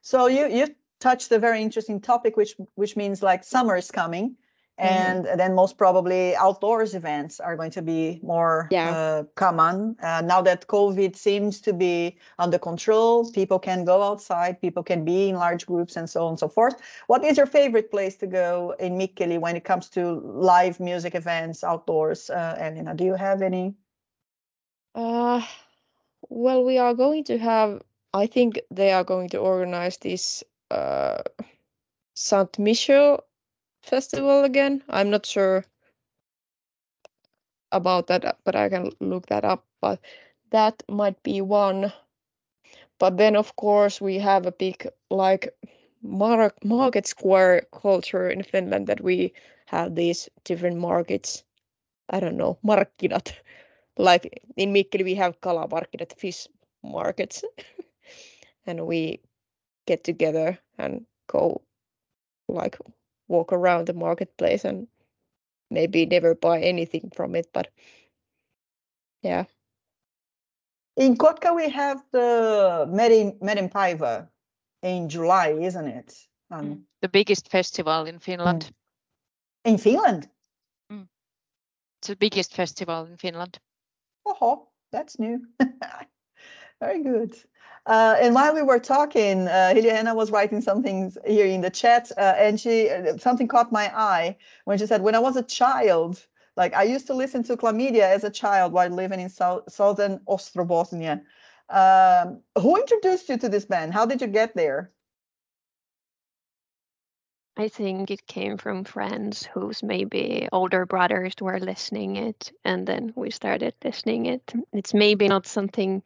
[0.01, 0.67] So you you
[0.99, 4.35] touched a very interesting topic, which which means like summer is coming,
[4.79, 5.27] Mm-hmm.
[5.27, 8.89] and then most probably outdoors events are going to be more Yeah.
[8.91, 13.29] uh, common uh, now that COVID seems to be under control.
[13.31, 16.47] People can go outside, people can be in large groups, and so on and so
[16.47, 16.75] forth.
[17.07, 21.13] What is your favorite place to go in Mikkeli when it comes to live music
[21.15, 22.29] events outdoors?
[22.29, 23.75] Uh, Elina, do you have any?
[24.95, 25.41] Uh,
[26.29, 27.81] well, we are going to have,
[28.13, 31.21] I think they are going to organize this uh,
[32.15, 33.23] Saint Michel
[33.81, 34.83] festival again.
[34.89, 35.65] I'm not sure
[37.71, 39.65] about that, uh, but I can look that up.
[39.81, 39.99] But
[40.51, 41.91] that might be one.
[42.99, 45.49] But then, of course, we have a big like
[46.01, 49.33] mar- market square culture in Finland that we
[49.67, 51.43] have these different markets.
[52.09, 53.33] I don't know, markkinat.
[53.97, 56.47] Like in Mikkeli, we have kalamarkkinat, fish
[56.83, 57.43] markets,
[58.65, 59.19] and we
[59.85, 61.61] get together and go
[62.47, 62.77] like
[63.29, 64.87] walk around the marketplace and
[65.71, 67.67] maybe never buy anything from it, but
[69.23, 69.45] yeah.
[70.97, 74.27] In Kotka, we have the Merin Merinpäivä
[74.83, 76.27] in July, isn't it?
[76.51, 76.83] Um, Mm.
[77.01, 78.73] The biggest festival in Finland.
[79.63, 80.29] In Finland.
[81.99, 83.59] It's the biggest festival in Finland.
[84.25, 85.45] Oh, that's new.
[86.79, 87.35] Very good.
[87.89, 92.11] Uh, and while we were talking, uh, Hilja was writing something here in the chat,
[92.17, 95.41] uh, and she uh, something caught my eye when she said, "When I was a
[95.41, 96.23] child,
[96.55, 100.19] like I used to listen to Klamydia as a child while living in sou- southern
[100.27, 101.23] Ostrobothnia."
[101.69, 103.91] Um, who introduced you to this band?
[103.91, 104.91] How did you get there?
[107.57, 113.13] I think it came from friends whose maybe older brothers were listening it, and then
[113.15, 114.53] we started listening it.
[114.73, 116.03] It's maybe not something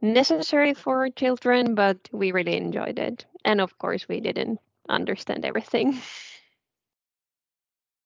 [0.00, 3.24] necessary for children, but we really enjoyed it.
[3.44, 6.00] And of course, we didn't understand everything.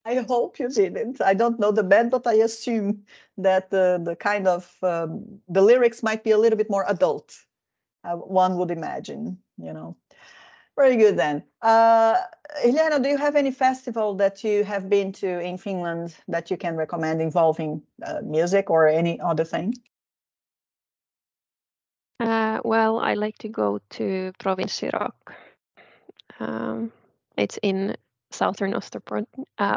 [0.05, 1.21] I hope you didn't.
[1.21, 3.05] I don't know the band, but I assume
[3.39, 7.39] that the the kind of um, the lyrics might be a little bit more adult.
[8.03, 9.97] Uh, one would imagine, you know.
[10.77, 11.45] Very good then.
[11.61, 12.17] Uh,
[12.65, 16.77] do you have any festival that you have been to in Finland that you can
[16.77, 19.75] recommend involving uh, music or any other thing?
[22.23, 25.35] Uh, well, I like to go to Province Rock.
[26.39, 26.93] Um,
[27.37, 27.97] it's in
[28.31, 29.27] southern Osterbot-
[29.59, 29.77] uh.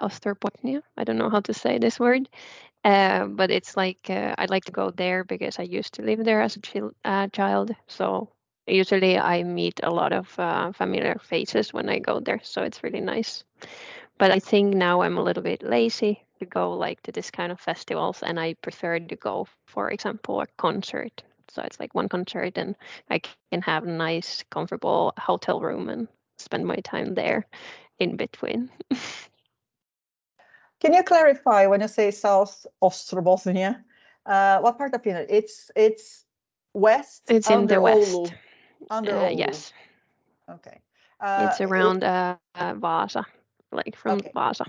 [0.97, 2.29] I don't know how to say this word,
[2.83, 6.23] uh, but it's like uh, I like to go there because I used to live
[6.23, 7.71] there as a uh, child.
[7.87, 8.29] So
[8.67, 12.41] usually I meet a lot of uh, familiar faces when I go there.
[12.43, 13.43] So it's really nice.
[14.19, 17.51] But I think now I'm a little bit lazy to go like to this kind
[17.51, 21.23] of festivals, and I prefer to go, for example, a concert.
[21.49, 22.75] So it's like one concert, and
[23.09, 23.19] I
[23.51, 27.45] can have a nice, comfortable hotel room and spend my time there
[27.99, 28.69] in between.
[30.79, 33.83] Can you clarify when you say South Ostrobothnia?
[34.25, 35.27] Uh, what part of Finland?
[35.29, 36.25] It's it's
[36.73, 37.23] west.
[37.29, 38.11] It's in the west.
[38.11, 38.33] Oulu.
[38.89, 39.37] Under Uh, Oulu.
[39.39, 39.73] yes,
[40.49, 40.81] Okay.
[41.19, 43.25] Uh, it's around uh, uh, Vaasa,
[43.71, 44.31] like from Okay.
[44.35, 44.65] Vaasa,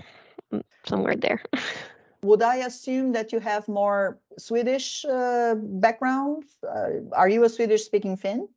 [0.53, 1.41] mm, somewhere there.
[2.27, 6.43] would I assume that you have more Swedish uh, background?
[6.61, 8.47] Uh, are you a Swedish speaking Finn?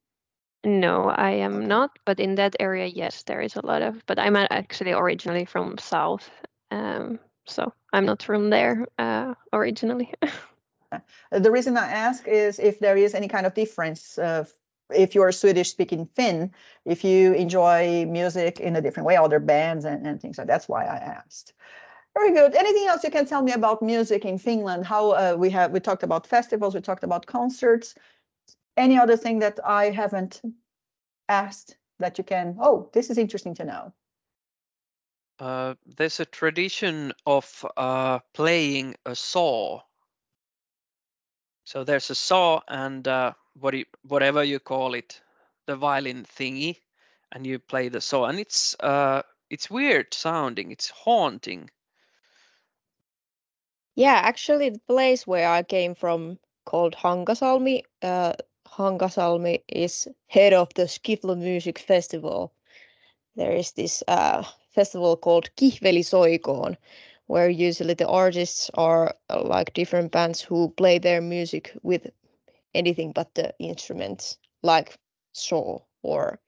[0.63, 4.05] no, I am not, but in that area, yes, there is a lot of.
[4.07, 6.29] But I'm actually originally from south,
[6.71, 10.13] um, so I'm not from there uh, originally.
[11.31, 14.45] The reason I ask is if there is any kind of difference uh,
[14.93, 16.51] if you're Swedish speaking Finn,
[16.85, 20.69] if you enjoy music in a different way, other bands and, and things like that's
[20.69, 21.53] why I asked.
[22.15, 22.55] Very good.
[22.55, 24.85] Anything else you can tell me about music in Finland?
[24.85, 27.95] How uh, we have we talked about festivals, we talked about concerts.
[28.77, 30.43] Any other thing that I haven't
[31.29, 32.57] asked that you can?
[32.61, 33.93] Oh, this is interesting to know.
[35.39, 39.81] Uh, there's a tradition of uh, playing a saw.
[41.65, 45.21] So there's a saw and uh, what you, whatever you call it,
[45.67, 46.77] the violin thingy,
[47.33, 50.73] and you play the saw, and it's uh, it's weird sounding.
[50.73, 51.71] It's haunting.
[53.95, 58.35] Yeah, actually, the place where I came from, called Hankasalmi, uh,
[59.69, 62.53] is head of the Skiffle Music Festival.
[63.37, 66.77] There is this uh, festival called Kihveli Soikoon,
[67.27, 72.11] where usually the artists are uh, like different bands who play their music with
[72.75, 74.99] anything but the instruments, like
[75.33, 76.41] saw or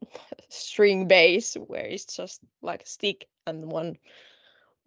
[0.48, 3.96] string bass, where it's just like a stick and one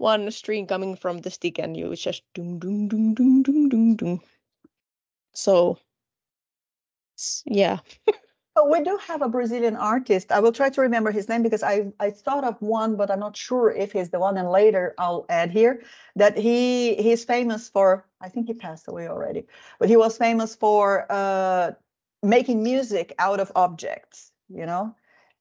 [0.02, 3.96] one string coming from the stick, and you just dum dum dum dum dum dum
[3.96, 4.22] dum.
[5.34, 5.78] So,
[7.46, 7.80] yeah.
[8.70, 10.30] We do have a Brazilian artist.
[10.30, 13.22] I will try to remember his name because I I thought of one, but I'm
[13.22, 14.38] not sure if he's the one.
[14.38, 15.84] And later I'll add here
[16.18, 18.06] that he he's famous for.
[18.20, 19.48] I think he passed away already,
[19.80, 21.72] but he was famous for uh,
[22.24, 24.34] making music out of objects.
[24.50, 24.96] You know,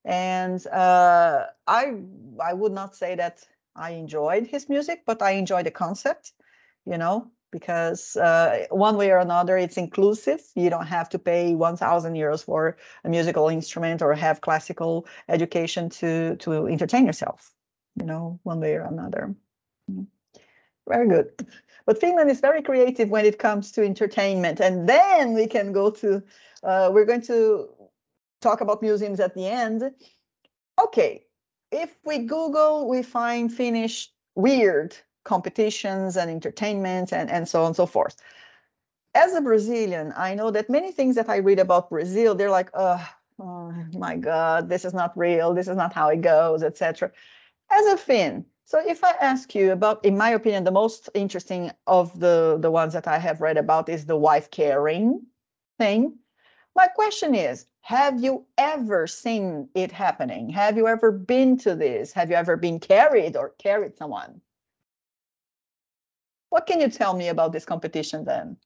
[0.04, 1.96] and uh, I
[2.40, 3.44] I would not say that
[3.76, 6.32] I enjoyed his music, but I enjoy the concept.
[6.86, 10.40] You know, because uh, one way or another it's inclusive.
[10.54, 15.88] You don't have to pay 1000 euros for a musical instrument or have classical education
[15.90, 17.52] to to entertain yourself
[17.96, 19.34] you know one way or another.
[20.88, 21.30] Very good.
[21.86, 24.60] But finland is very creative when it comes to entertainment.
[24.60, 26.22] And then we can go to
[26.62, 27.68] uh, we're going to
[28.40, 29.90] talk about museums at the end.
[30.82, 31.24] Okay
[31.70, 37.76] if we google we find finnish weird competitions and entertainment and, and so on and
[37.76, 38.16] so forth.
[39.14, 42.70] As a Brazilian, I know that many things that I read about Brazil, they're like,
[42.74, 43.08] oh,
[43.38, 47.10] oh my God, this is not real, this is not how it goes, etc.
[47.70, 51.72] As a Finn, so if I ask you about, in my opinion, the most interesting
[51.88, 55.26] of the, the ones that I have read about is the wife caring
[55.76, 56.16] thing.
[56.76, 60.48] My question is, have you ever seen it happening?
[60.48, 62.12] Have you ever been to this?
[62.12, 64.40] Have you ever been carried or carried someone?
[66.50, 68.56] What can you tell me about this competition then?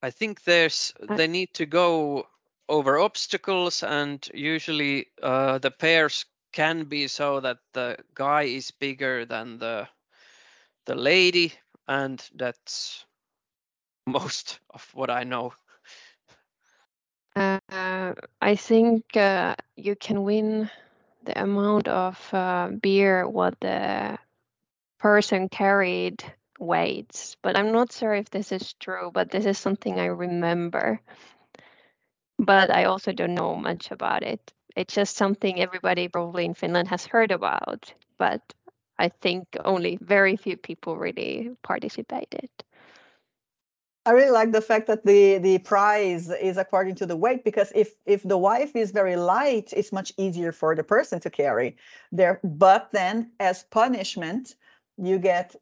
[0.00, 2.26] I think there's they need to go
[2.70, 9.26] over obstacles and usually uh, the pairs can be so that the guy is bigger
[9.26, 9.86] than the
[10.86, 11.52] the lady
[11.86, 13.04] and that's
[14.06, 15.52] most of what I know.
[17.36, 20.70] Uh, I think uh, you can win
[21.24, 24.18] the amount of uh, beer what the
[24.98, 26.22] person carried
[26.58, 31.00] weights, but I'm not sure if this is true, but this is something I remember.
[32.38, 34.52] But I also don't know much about it.
[34.76, 38.40] It's just something everybody probably in Finland has heard about, but
[38.98, 42.50] I think only very few people really participated.
[44.04, 47.70] I really like the fact that the the prize is according to the weight because
[47.74, 51.76] if if the wife is very light, it's much easier for the person to carry
[52.10, 52.40] there.
[52.42, 54.56] But then, as punishment,
[54.98, 55.54] you get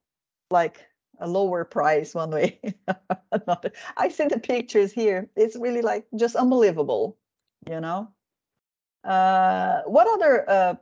[0.50, 0.86] like
[1.18, 2.58] a lower price one way.
[3.96, 5.28] I see the pictures here.
[5.36, 7.18] It's really like just unbelievable,
[7.68, 8.08] you know.
[9.04, 10.48] Uh, what other?
[10.48, 10.74] Uh,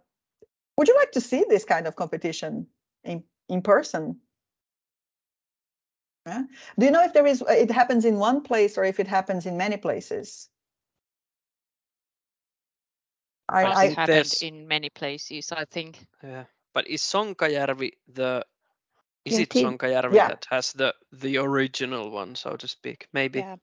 [0.77, 2.69] would you like to see this kind of competition
[3.03, 4.21] in in person?
[6.29, 6.43] Yeah.
[6.79, 9.47] Do you know if there is it happens in one place or if it happens
[9.47, 10.49] in many places?
[13.49, 14.43] I, I happened there's...
[14.43, 16.07] in many places, I think.
[16.23, 18.45] Yeah, but is Sonkajärvi the
[19.25, 20.29] is it Sonkajärvi yeah.
[20.29, 23.09] that has the the original one, so to speak?
[23.13, 23.39] Maybe.
[23.39, 23.57] Yeah.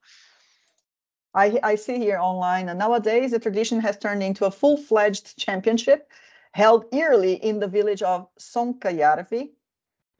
[1.35, 6.09] I, I see here online, and nowadays the tradition has turned into a full-fledged championship
[6.53, 9.51] held yearly in the village of Sonkajärvi.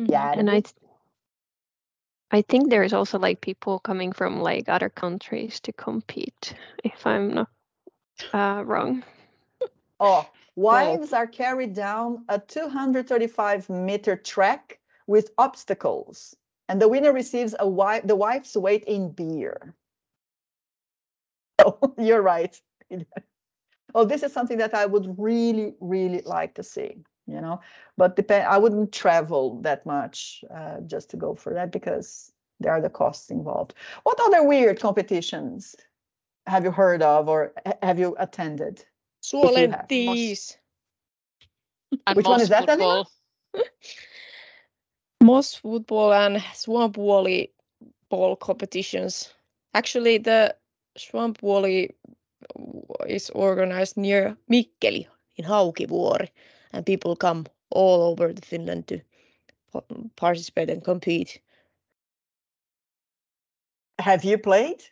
[0.01, 0.11] Mm-hmm.
[0.11, 0.61] Yeah, and I
[2.32, 7.34] I think there's also like people coming from like other countries to compete, if I'm
[7.34, 7.49] not
[8.34, 9.03] uh, wrong.
[9.99, 16.36] Oh, wives are carried down a 235 meter track with obstacles,
[16.67, 19.73] and the winner receives a wife the wife's weight in beer.
[21.57, 22.59] Oh, you're right.
[23.95, 26.97] oh, this is something that I would really, really like to see
[27.28, 27.59] you know
[27.97, 32.71] but depend i wouldn't travel that much uh, just to go for that because there
[32.71, 33.73] are the costs involved.
[34.03, 35.76] What other weird competitions
[36.47, 38.86] have you heard of or ha- have you attended?
[39.41, 39.89] you have.
[39.91, 40.57] Suolentis.
[42.07, 43.03] And Which one is that, Elina?
[43.03, 43.11] football.
[45.21, 47.51] Moss football and swamp volley
[48.09, 49.34] ball competitions.
[49.73, 50.55] Actually, the
[50.97, 51.89] swamp volley
[52.55, 55.07] w- is organized near Mikkeli
[55.38, 56.30] in Haukivuori,
[56.76, 58.99] and people come all over the Finland to
[60.15, 61.39] participate and compete.
[63.99, 64.84] Have you played?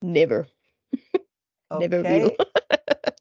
[0.00, 0.46] Never,
[1.78, 2.30] never will.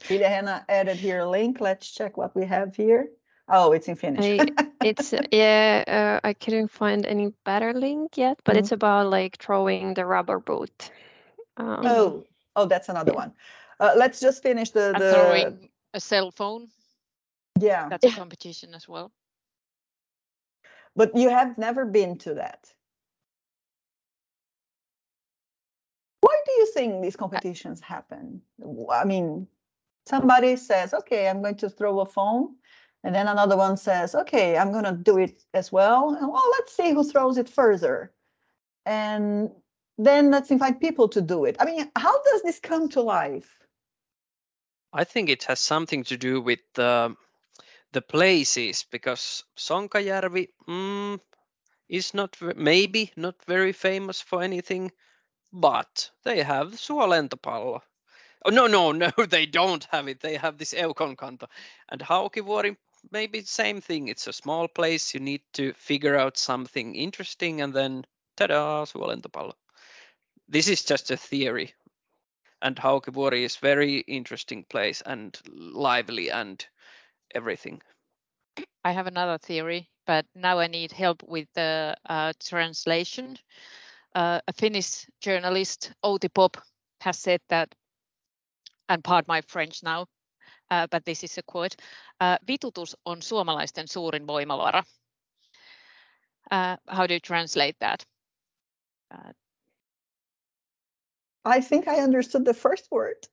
[0.05, 0.19] Okay.
[0.19, 1.61] Hiljahenna added here a link.
[1.61, 3.07] Let's check what we have here.
[3.47, 4.41] Oh, it's in Finnish.
[4.41, 5.83] I, it's yeah.
[5.87, 10.39] Uh, I couldn't find any better link yet, but it's about like throwing the rubber
[10.39, 10.91] boot.
[11.55, 12.23] Um, oh,
[12.55, 13.31] oh, that's another one.
[13.79, 16.67] Uh, let's just finish the the throwing a cell phone.
[17.59, 17.89] Yeah.
[17.89, 19.11] That's a competition as well.
[20.95, 22.71] But you have never been to that.
[26.21, 28.41] Why do you think these competitions happen?
[28.91, 29.47] I mean,
[30.05, 32.55] somebody says, okay, I'm going to throw a phone.
[33.03, 36.15] And then another one says, okay, I'm going to do it as well.
[36.15, 38.13] And well, let's see who throws it further.
[38.85, 39.49] And
[39.97, 41.57] then let's invite people to do it.
[41.59, 43.59] I mean, how does this come to life?
[44.93, 47.15] I think it has something to do with the
[47.93, 51.19] the places because Sonkajärvi mm,
[51.87, 54.91] is not maybe not very famous for anything,
[55.51, 57.81] but they have Suolentopallo.
[58.45, 60.19] Oh no no no they don't have it.
[60.19, 61.47] They have this Eukonkanto
[61.89, 62.75] and Haukivuori
[63.11, 64.07] maybe same thing.
[64.07, 65.13] It's a small place.
[65.13, 68.05] You need to figure out something interesting and then
[68.37, 69.53] ta-da Suolentopallo.
[70.47, 71.73] This is just a theory
[72.63, 76.65] and Haukivuori is very interesting place and lively and
[77.33, 77.81] everything.
[78.83, 83.37] I have another theory, but now I need help with the uh, translation.
[84.15, 86.57] Uh, a Finnish journalist, Outi Pop,
[87.01, 87.73] has said that,
[88.89, 90.05] and pardon my French now,
[90.69, 91.75] uh, but this is a quote,
[92.19, 94.83] uh, vitutus on suomalaisten suurin voimavara.
[96.51, 98.05] Uh, how do you translate that?
[101.45, 103.27] I think I understood the first word.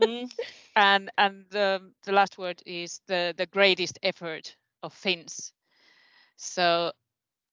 [0.00, 0.30] Mm.
[0.76, 5.52] and and the, the last word is the the greatest effort of Finns.
[6.36, 6.92] So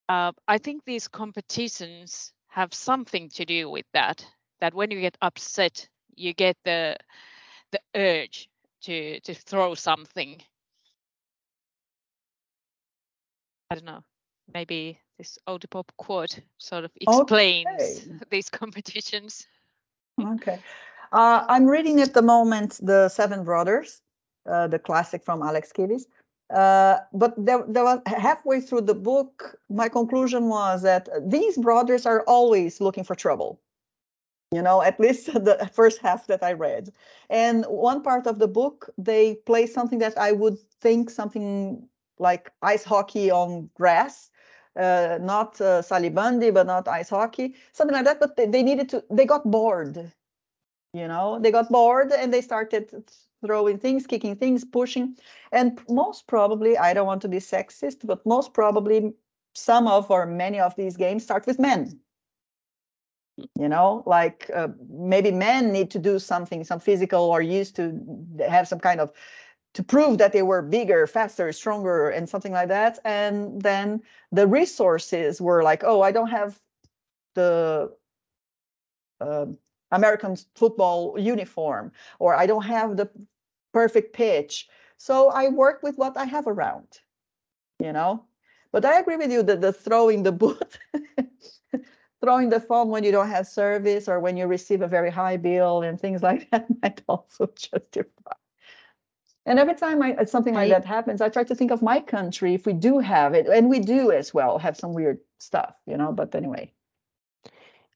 [0.10, 4.26] uh, I think these competitions have something to do with that.
[4.62, 6.98] That when you get upset, you get the
[7.72, 8.50] the urge
[8.84, 10.42] to to throw something.
[13.72, 14.04] I don't know.
[14.54, 15.40] Maybe this
[15.72, 18.02] Pop quote sort of explains Okay.
[18.30, 19.48] these competitions.
[20.22, 20.60] Okay.
[21.12, 24.02] Uh, I'm reading at the moment the Seven Brothers,
[24.50, 26.06] uh, the classic from Aleksis Kivi.
[26.54, 32.06] Uh, but there, there was halfway through the book, my conclusion was that these brothers
[32.06, 33.60] are always looking for trouble.
[34.52, 36.90] You know, at least the first half that I read.
[37.30, 41.88] And one part of the book, they play something that I would think something
[42.20, 44.30] like ice hockey on grass,
[44.76, 48.20] uh, not uh, salibandi, but not ice hockey, something like that.
[48.20, 50.12] But they, they needed to, they got bored.
[50.94, 52.90] You know, they got bored and they started
[53.46, 55.18] throwing things, kicking things, pushing.
[55.52, 59.14] And most probably, I don't want to be sexist, but most probably
[59.54, 62.00] some of or many of these games start with men.
[63.60, 68.02] You know, like uh, maybe men need to do something, some physical or used to
[68.48, 69.12] have some kind of
[69.76, 72.98] to prove that they were bigger, faster, stronger, and something like that.
[73.04, 74.02] And then
[74.32, 76.60] the resources were like, oh, I don't have
[77.34, 77.92] the
[79.20, 79.48] uh,
[79.92, 83.10] American football uniform, or I don't have the
[83.74, 84.70] perfect pitch.
[84.98, 86.88] So I work with what I have around,
[87.80, 88.24] you know.
[88.72, 90.80] But I agree with you that the throwing the boot,
[92.22, 95.36] throwing the phone when you don't have service or when you receive a very high
[95.36, 98.32] bill and things like that might also justify.
[99.46, 102.00] And every time I, something like I- that happens, I try to think of my
[102.00, 105.76] country if we do have it, and we do as well have some weird stuff,
[105.86, 106.12] you know.
[106.12, 106.72] But anyway,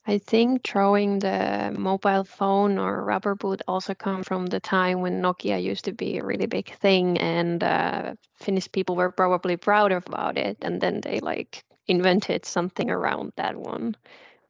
[0.07, 5.21] I think throwing the mobile phone or rubber boot also come from the time when
[5.21, 9.91] Nokia used to be a really big thing, and uh, Finnish people were probably proud
[9.91, 13.95] about it, and then they like invented something around that one.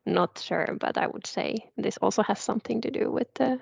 [0.05, 3.59] Not sure, but I would say this also has something to do with the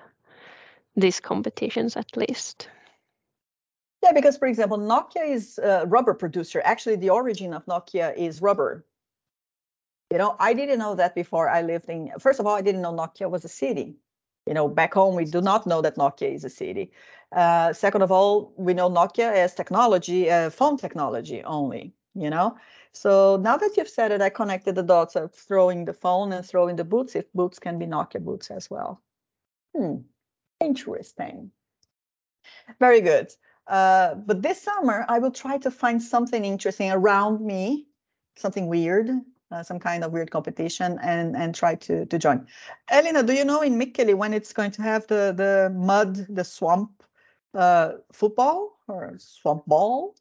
[0.96, 2.68] these competitions at least.
[4.02, 6.60] Yeah, because for example, Nokia is a rubber producer.
[6.64, 8.86] Actually, the origin of Nokia is rubber.
[10.10, 12.10] You know, I didn't know that before I lived in.
[12.18, 13.96] First of all, I didn't know Nokia was a city.
[14.46, 16.92] You know, back home we do not know that Nokia is a city.
[17.32, 21.92] Uh, second of all, we know Nokia as technology, uh, phone technology only.
[22.18, 22.56] you know?
[22.92, 26.44] So now that you've said it, I connected the dots of throwing the phone and
[26.44, 29.00] throwing the boots, if boots can be Nokia boots as well.
[29.76, 29.98] Hmm,
[30.60, 31.50] interesting.
[32.80, 33.32] Very good.
[33.68, 37.86] Uh, but this summer, I will try to find something interesting around me,
[38.36, 39.10] something weird,
[39.50, 42.46] uh, some kind of weird competition, and and try to to join.
[42.90, 46.44] Elina, do you know in Mikkeli when it's going to have the the mud, the
[46.44, 47.02] swamp
[47.54, 50.16] uh, football or swamp ball?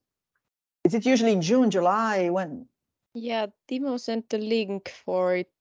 [0.83, 2.29] Is it usually in June, July?
[2.29, 2.67] When?
[3.13, 5.51] Yeah, Timo sent the link for it.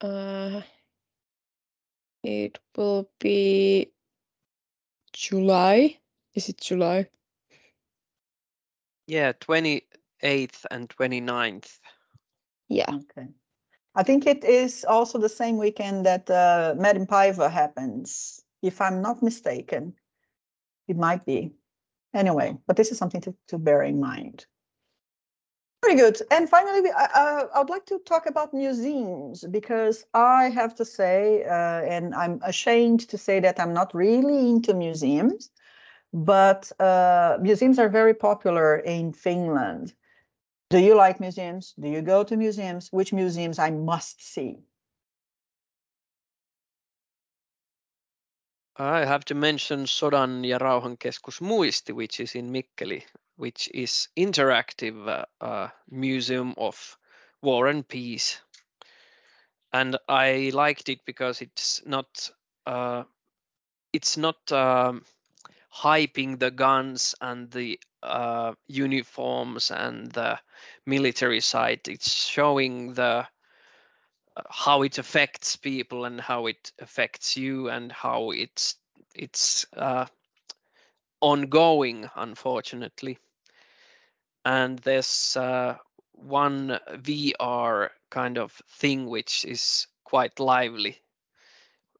[0.00, 0.62] Uh,
[2.22, 3.92] it will be
[5.12, 5.98] July.
[6.36, 7.06] Is it July?
[9.06, 11.78] Yeah, 28th and 29th.
[12.68, 12.90] Yeah.
[12.90, 13.28] Okay.
[13.94, 18.82] I think it is also the same weekend that uh, Med in Paiva happens, if
[18.82, 19.94] I'm not mistaken.
[20.88, 21.52] It might be.
[22.12, 24.44] Anyway, but this is something to, to bear in mind.
[25.82, 26.20] Very good.
[26.30, 30.84] And finally, we, uh, I would like to talk about museums because I have to
[30.84, 35.50] say, uh, and I'm ashamed to say that I'm not really into museums,
[36.12, 39.94] but uh, museums are very popular in Finland.
[40.70, 41.74] Do you like museums?
[41.78, 42.88] Do you go to museums?
[42.92, 44.58] Which museums I must see?
[48.78, 53.04] I have to mention Sodan ja Rauhan keskus Muisti, which is in Mikkeli,
[53.36, 56.98] which is interactive uh, uh, museum of
[57.40, 58.40] war and peace.
[59.72, 62.30] And I liked it because it's not
[62.66, 63.04] uh,
[63.92, 65.04] it's not um,
[65.82, 70.38] hyping the guns and the uh, uniforms and the
[70.86, 71.80] military side.
[71.88, 73.26] It's showing the
[74.36, 78.76] uh, how it affects people and how it affects you and how it's
[79.14, 80.06] it's uh,
[81.20, 83.18] ongoing, unfortunately.
[84.44, 85.76] And there's uh,
[86.12, 91.00] one VR kind of thing which is quite lively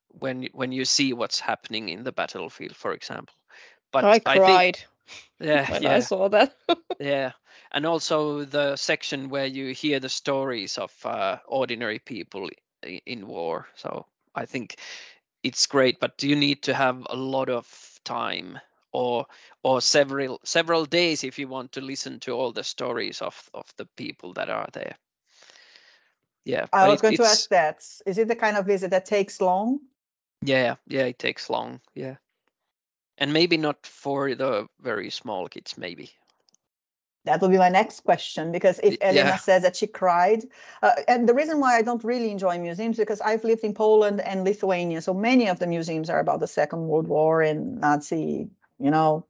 [0.09, 3.35] when when you see what's happening in the battlefield, for example.
[4.01, 4.79] But I I think, cried
[5.41, 5.97] yeah, when yeah.
[5.97, 6.57] I saw that.
[7.01, 7.33] Yeah,
[7.73, 12.49] and also the section where you hear the stories of uh, ordinary people
[12.83, 13.67] in war.
[13.75, 14.77] So I think
[15.43, 18.59] it's great, but you need to have a lot of time
[18.93, 19.27] or
[19.63, 23.67] or several several days if you want to listen to all the stories of of
[23.77, 24.97] the people that are there.
[26.45, 27.85] Yeah, I was it- going to ask that.
[28.07, 29.81] Is it the kind of visit that takes long?
[30.43, 31.81] Yeah, yeah, it takes long.
[31.95, 32.17] Yeah,
[33.19, 35.77] and maybe not for the very small kids.
[35.79, 36.11] Maybe.
[37.25, 39.37] That will be my next question because if Elina yeah.
[39.37, 40.45] says that she cried,
[40.81, 44.21] uh, and the reason why I don't really enjoy museums because I've lived in Poland
[44.21, 48.49] and Lithuania, so many of the museums are about the Second World War and Nazi,
[48.79, 49.27] you know,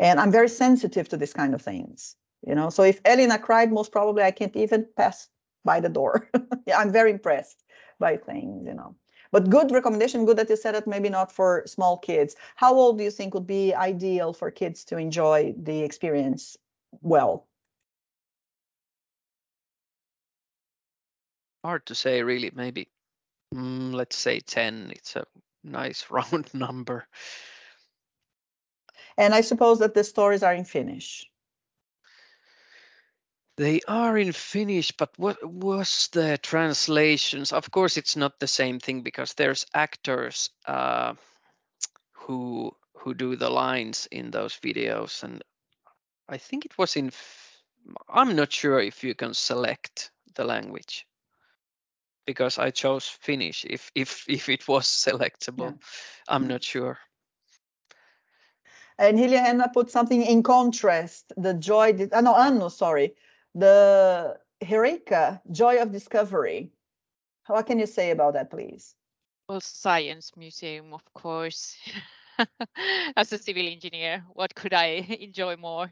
[0.00, 2.70] and I'm very sensitive to this kind of things, you know.
[2.70, 5.28] So if Elina cried, most probably I can't even pass
[5.64, 6.28] by the door.
[6.66, 7.62] yeah, I'm very impressed
[8.00, 8.96] by things, you know.
[9.32, 12.36] But good recommendation, good that you said it, maybe not for small kids.
[12.56, 16.58] How old do you think would be ideal for kids to enjoy the experience
[17.00, 17.48] well?
[21.64, 22.50] Hard to say, really.
[22.54, 22.88] Maybe,
[23.54, 24.92] mm, let's say ten.
[24.94, 25.24] It's a
[25.64, 27.08] nice round number.
[29.16, 31.31] And I suppose that the stories are in Finnish.
[33.56, 37.52] They are in Finnish, but what was the translations?
[37.52, 41.14] Of course, it's not the same thing because there's actors uh,
[42.12, 45.42] who who do the lines in those videos, and
[46.28, 47.12] I think it was in.
[48.08, 51.06] I'm not sure if you can select the language
[52.26, 53.64] because I chose Finnish.
[53.68, 55.74] If if if it was selectable,
[56.28, 56.48] I'm Mm.
[56.48, 56.98] not sure.
[58.98, 63.14] And Hiljahenna put something in contrast, the joy, di- uh, no, Anu, sorry,
[63.54, 66.72] the Heureka, joy of discovery.
[67.46, 68.94] What can you say about that, please?
[69.48, 71.76] Well, science museum, of course.
[73.16, 74.86] As a civil engineer, what could I
[75.20, 75.90] enjoy more?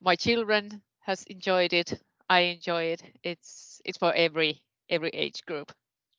[0.00, 2.00] My children has enjoyed it.
[2.28, 3.02] I enjoy it.
[3.22, 5.72] It's it's for every every age group.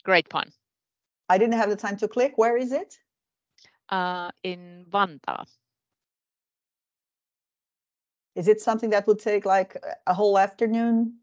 [0.04, 0.52] Great fun.
[1.30, 2.38] I didn't have the time to click.
[2.38, 2.98] Where is it?
[3.90, 5.46] Uh, in Vantaa.
[8.36, 11.20] Is it something that would take like a- a whole afternoon?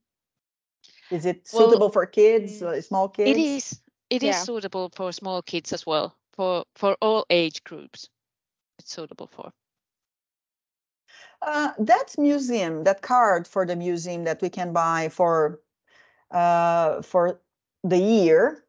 [1.11, 3.31] Is it Well, suitable for kids, mm, uh, small kids?
[3.31, 3.81] It is
[4.11, 4.45] it is Yeah.
[4.45, 6.17] suitable for small kids as well.
[6.33, 8.09] For for all age groups.
[8.79, 9.53] It's suitable for.
[11.43, 15.61] Uh, that museum, that card for the museum that we can buy for
[16.31, 17.41] uh, for
[17.83, 18.65] the year,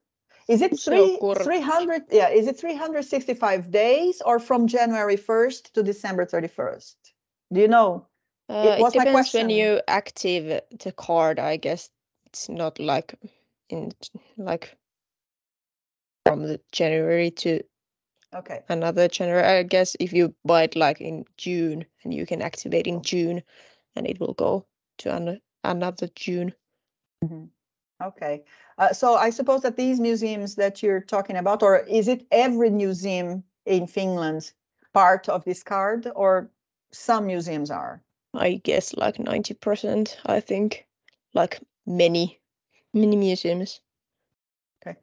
[0.48, 2.04] is it three three hundred?
[2.12, 7.14] Yeah, is it three hundred sixty-five days or from January first to December thirty-first?
[7.54, 8.08] Do you know?
[8.52, 11.40] Uh, it was my depends when you active the card.
[11.40, 11.90] I guess
[12.26, 13.16] it's not like
[13.70, 13.94] in
[14.38, 14.78] like
[16.26, 17.62] from the January to
[18.34, 18.62] Okay.
[18.70, 19.44] another January.
[19.60, 23.42] I guess if you buy it like in June and you can activate in June,
[23.96, 24.66] and it will go
[25.00, 26.54] to an, another June.
[28.04, 28.44] Okay.
[28.78, 32.70] Uh, so I suppose that these museums that you're talking about, or is it every
[32.70, 34.52] museum in Finland
[34.94, 36.50] part of this card, or
[36.92, 38.02] some museums are?
[38.34, 40.20] I guess like ninety percent.
[40.26, 40.88] I think
[41.34, 42.40] like many
[42.94, 43.82] many museums.
[44.86, 44.98] Okay.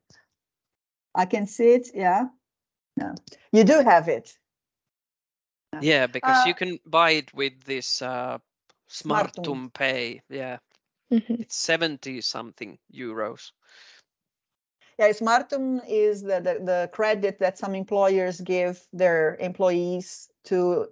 [1.15, 1.89] I can see it.
[1.95, 2.29] Yeah.
[2.97, 3.15] No,
[3.53, 4.37] you do have it.
[5.81, 8.39] Yeah, because you Uh, can buy it with this uh,
[8.89, 9.45] Smartum.
[9.45, 10.23] Smartum Pay.
[10.29, 10.59] Yeah,
[11.13, 11.41] Mhm.
[11.41, 13.53] it's 70 something euros.
[14.99, 20.89] Yeah, Smartum is the, the, the credit that some employers give their employees to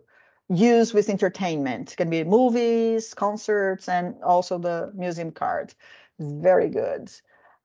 [0.49, 1.93] use with entertainment.
[1.93, 5.75] It can be movies, concerts, and also the museum card.
[6.19, 7.11] Very good.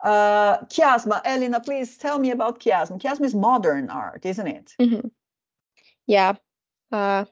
[0.03, 2.99] Uh, Kiasma, Elina, please tell me about Kiasma.
[2.99, 4.75] Kiasma is modern art, isn't it?
[4.79, 5.11] Mhm.
[6.07, 6.35] Yeah.
[6.91, 7.25] Uh,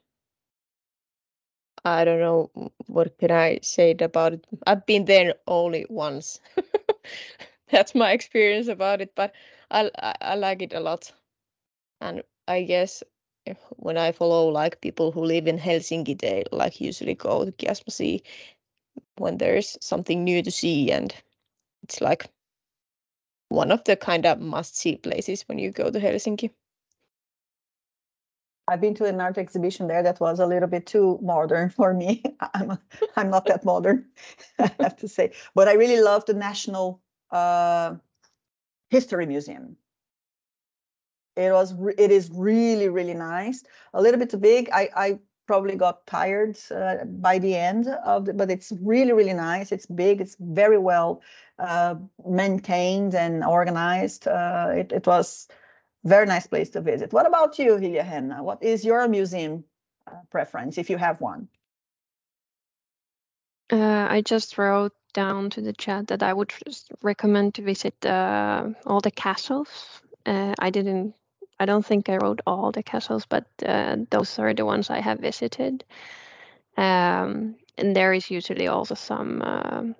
[1.85, 2.51] I don't know
[2.87, 4.45] what can I say about it.
[4.67, 6.39] I've been there only once.
[7.71, 9.33] That's my experience about it, but
[9.71, 11.11] I, I I like it a lot.
[12.01, 13.03] And I guess
[13.77, 17.91] when I follow like people who live in Helsinki, they like usually go to Kiasma
[17.91, 18.23] Sea
[19.17, 21.13] when there's something new to see, and
[21.83, 22.29] it's like
[23.49, 26.51] one of the kind of must see places when you go to Helsinki.
[28.67, 31.93] I've been to an art exhibition there that was a little bit too modern for
[31.93, 32.23] me.
[32.53, 32.77] I'm
[33.15, 34.05] I'm not that modern,
[34.59, 35.31] I have to say.
[35.55, 37.95] But I really love the National uh,
[38.89, 39.75] History Museum.
[41.39, 43.63] It was it is really really nice.
[43.93, 44.69] A little bit too big.
[44.71, 49.33] I I probably got tired uh, by the end of the, but it's really really
[49.33, 49.71] nice.
[49.71, 50.21] It's big.
[50.21, 51.21] It's very well
[51.57, 54.27] uh, maintained and organized.
[54.27, 55.47] Uh, it it was
[56.03, 57.13] very nice place to visit.
[57.13, 58.41] What about you, Hiljahenna?
[58.41, 59.63] What is your museum
[60.07, 61.47] uh, preference, if you have one?
[63.71, 66.53] Uh, I just wrote down to the chat that I would
[67.01, 70.01] recommend to visit uh, all the castles.
[70.25, 71.15] I didn't,
[71.59, 74.99] I don't think I wrote all the castles, but uh, those are the ones I
[75.01, 75.83] have visited.
[76.77, 79.95] Um, and there is usually also some um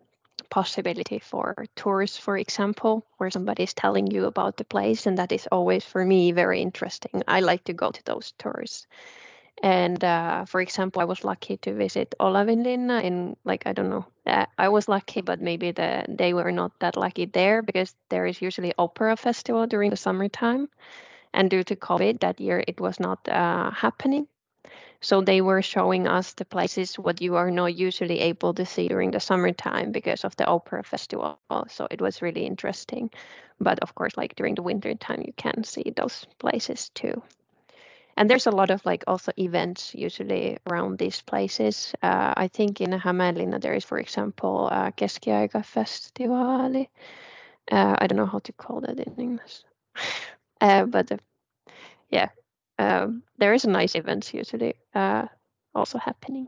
[0.50, 5.32] possibility for tours, for example, where somebody is telling you about the place, and that
[5.32, 7.24] is always for me very interesting.
[7.28, 8.88] I like to go to those tours.
[9.62, 14.06] And uh, for example, I was lucky to visit Olavinlinna in like I don't know.
[14.26, 18.26] Uh, I was lucky, but maybe the they were not that lucky there because there
[18.26, 20.70] is usually opera festival during the summertime,
[21.34, 24.28] and due to COVID that year it was not uh, happening.
[25.02, 28.88] So they were showing us the places what you are not usually able to see
[28.88, 31.38] during the summertime because of the opera festival.
[31.68, 33.10] So it was really interesting.
[33.38, 37.22] But of course, like during the winter time, you can see those places too
[38.20, 41.96] and there's a lot of like also events usually around these places.
[42.04, 46.90] Uh, I think in Hämeenlinna there is, for example, uh, Keskiaikafestivaali.
[47.72, 49.64] Uh, I don't know how to call that in English,
[50.62, 51.18] uh, but uh,
[52.10, 52.30] yeah,
[52.78, 55.26] um, there is a nice events usually uh,
[55.76, 56.48] also happening.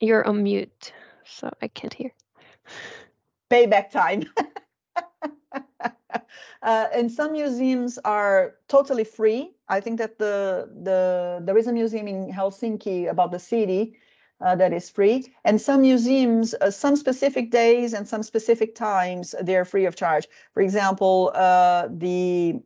[0.00, 0.92] You're on mute,
[1.24, 2.12] so I can't hear.
[3.50, 4.24] Payback time.
[6.62, 9.50] uh, and some museums are totally free.
[9.68, 13.98] I think that the the there is a museum in Helsinki about the city
[14.40, 19.34] uh, that is free, and some museums, uh, some specific days and some specific times,
[19.42, 20.26] they're free of charge.
[20.54, 22.60] For example, uh, the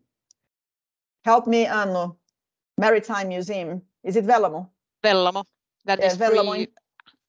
[1.25, 2.15] Help Me Anu
[2.79, 3.83] Maritime Museum.
[4.03, 4.69] Is it Vellamo?
[5.03, 5.45] Vellamo.
[5.85, 6.69] That Yeah, is Vellamo free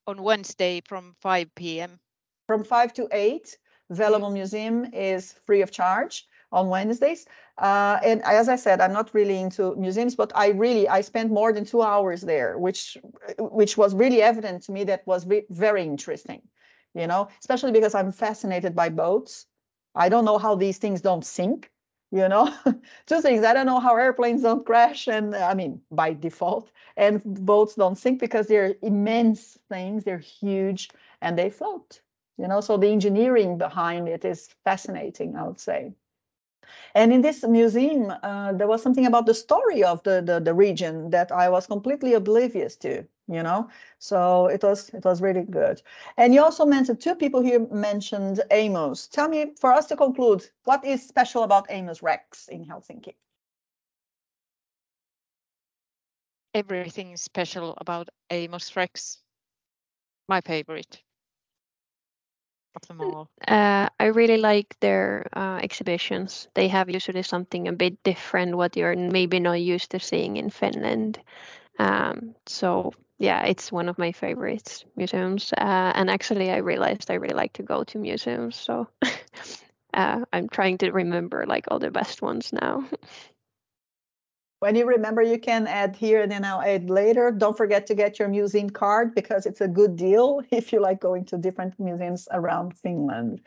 [0.08, 2.00] on Wednesday from 5 p.m.
[2.48, 3.58] from 5 to 8
[3.92, 7.26] Vellamo museum is free of charge on wednesdays
[7.58, 11.32] uh, and as i said i'm not really into museums but i really i spent
[11.32, 12.98] more than two hours there which
[13.40, 16.42] which was really evident to me that was ve- very interesting
[16.94, 19.46] you know especially because i'm fascinated by boats.
[19.98, 21.72] I don't know how these things don't sink
[22.12, 22.54] you know?
[23.08, 27.22] Two things i don't know how airplanes don't crash and i mean by default and
[27.46, 30.90] boats don't sink because they're immense things they're huge
[31.22, 32.02] and they float
[32.38, 32.60] you know?
[32.60, 35.94] So the engineering behind it is fascinating i would say
[36.94, 40.54] and in this museum uh, there was something about the story of the, the the
[40.54, 45.44] region that i was completely oblivious to you know so it was it was really
[45.44, 45.82] good
[46.18, 50.48] and you also mentioned two people here mentioned amos tell me for us to conclude
[50.64, 53.16] what is special about amos rex in helsinki
[56.56, 59.20] everything is special about Amos Rex?
[60.30, 61.05] My favorite.
[63.48, 66.48] Uh, I really like their uh, exhibitions.
[66.54, 70.50] They have usually something a bit different what you're maybe not used to seeing in
[70.50, 71.20] Finland.
[71.80, 75.54] Um, so yeah, it's one of my favorite museums.
[75.54, 78.56] Uh, and actually, I realized I really like to go to museums.
[78.56, 78.88] So
[79.94, 82.86] uh, I'm trying to remember like all the best ones now.
[84.66, 87.30] When you remember, you can add here and then I'll add later.
[87.30, 91.00] Don't forget to get your museum card because it's a good deal if you like
[91.00, 93.42] going to different museums around Finland.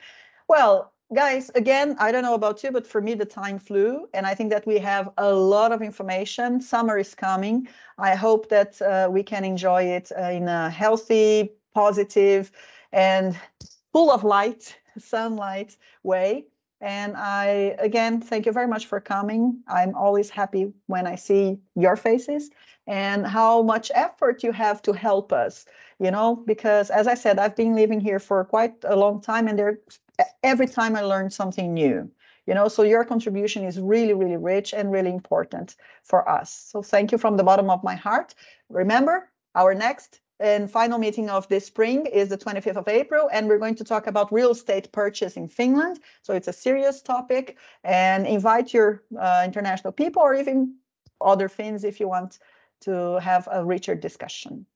[0.46, 4.08] Well, guys, again, I don't know about you, but for me, the time flew.
[4.14, 6.60] And I think that we have a lot of information.
[6.60, 7.66] Summer is coming.
[7.98, 12.52] I hope that uh, we can enjoy it uh, in a healthy, positive,
[12.92, 13.36] and
[13.92, 16.46] full of light, sunlight way.
[16.80, 19.60] And I, again, thank you very much for coming.
[19.66, 22.50] I'm always happy when I see your faces
[22.86, 25.66] and how much effort you have to help us,
[25.98, 29.48] you know, because as I said, I've been living here for quite a long time
[29.48, 29.80] and there,
[30.42, 32.10] every time I learn something new,
[32.46, 36.50] you know, so your contribution is really, really rich and really important for us.
[36.70, 38.34] So thank you from the bottom of my heart.
[38.70, 43.48] Remember, our next and final meeting of this spring is the 25th of April, and
[43.48, 46.00] we're going to talk about real estate purchase in Finland.
[46.22, 50.76] So it's a serious topic, and invite your uh, international people or even
[51.20, 52.38] other Finns if you want
[52.82, 54.66] to have a richer discussion.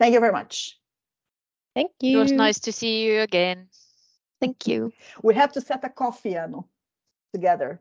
[0.00, 0.78] Thank you very much.
[1.74, 2.18] Thank you.
[2.18, 3.68] It was nice to see you again.
[4.40, 4.92] Thank you.
[5.22, 6.64] We have to set a coffee, Anu,
[7.32, 7.80] together.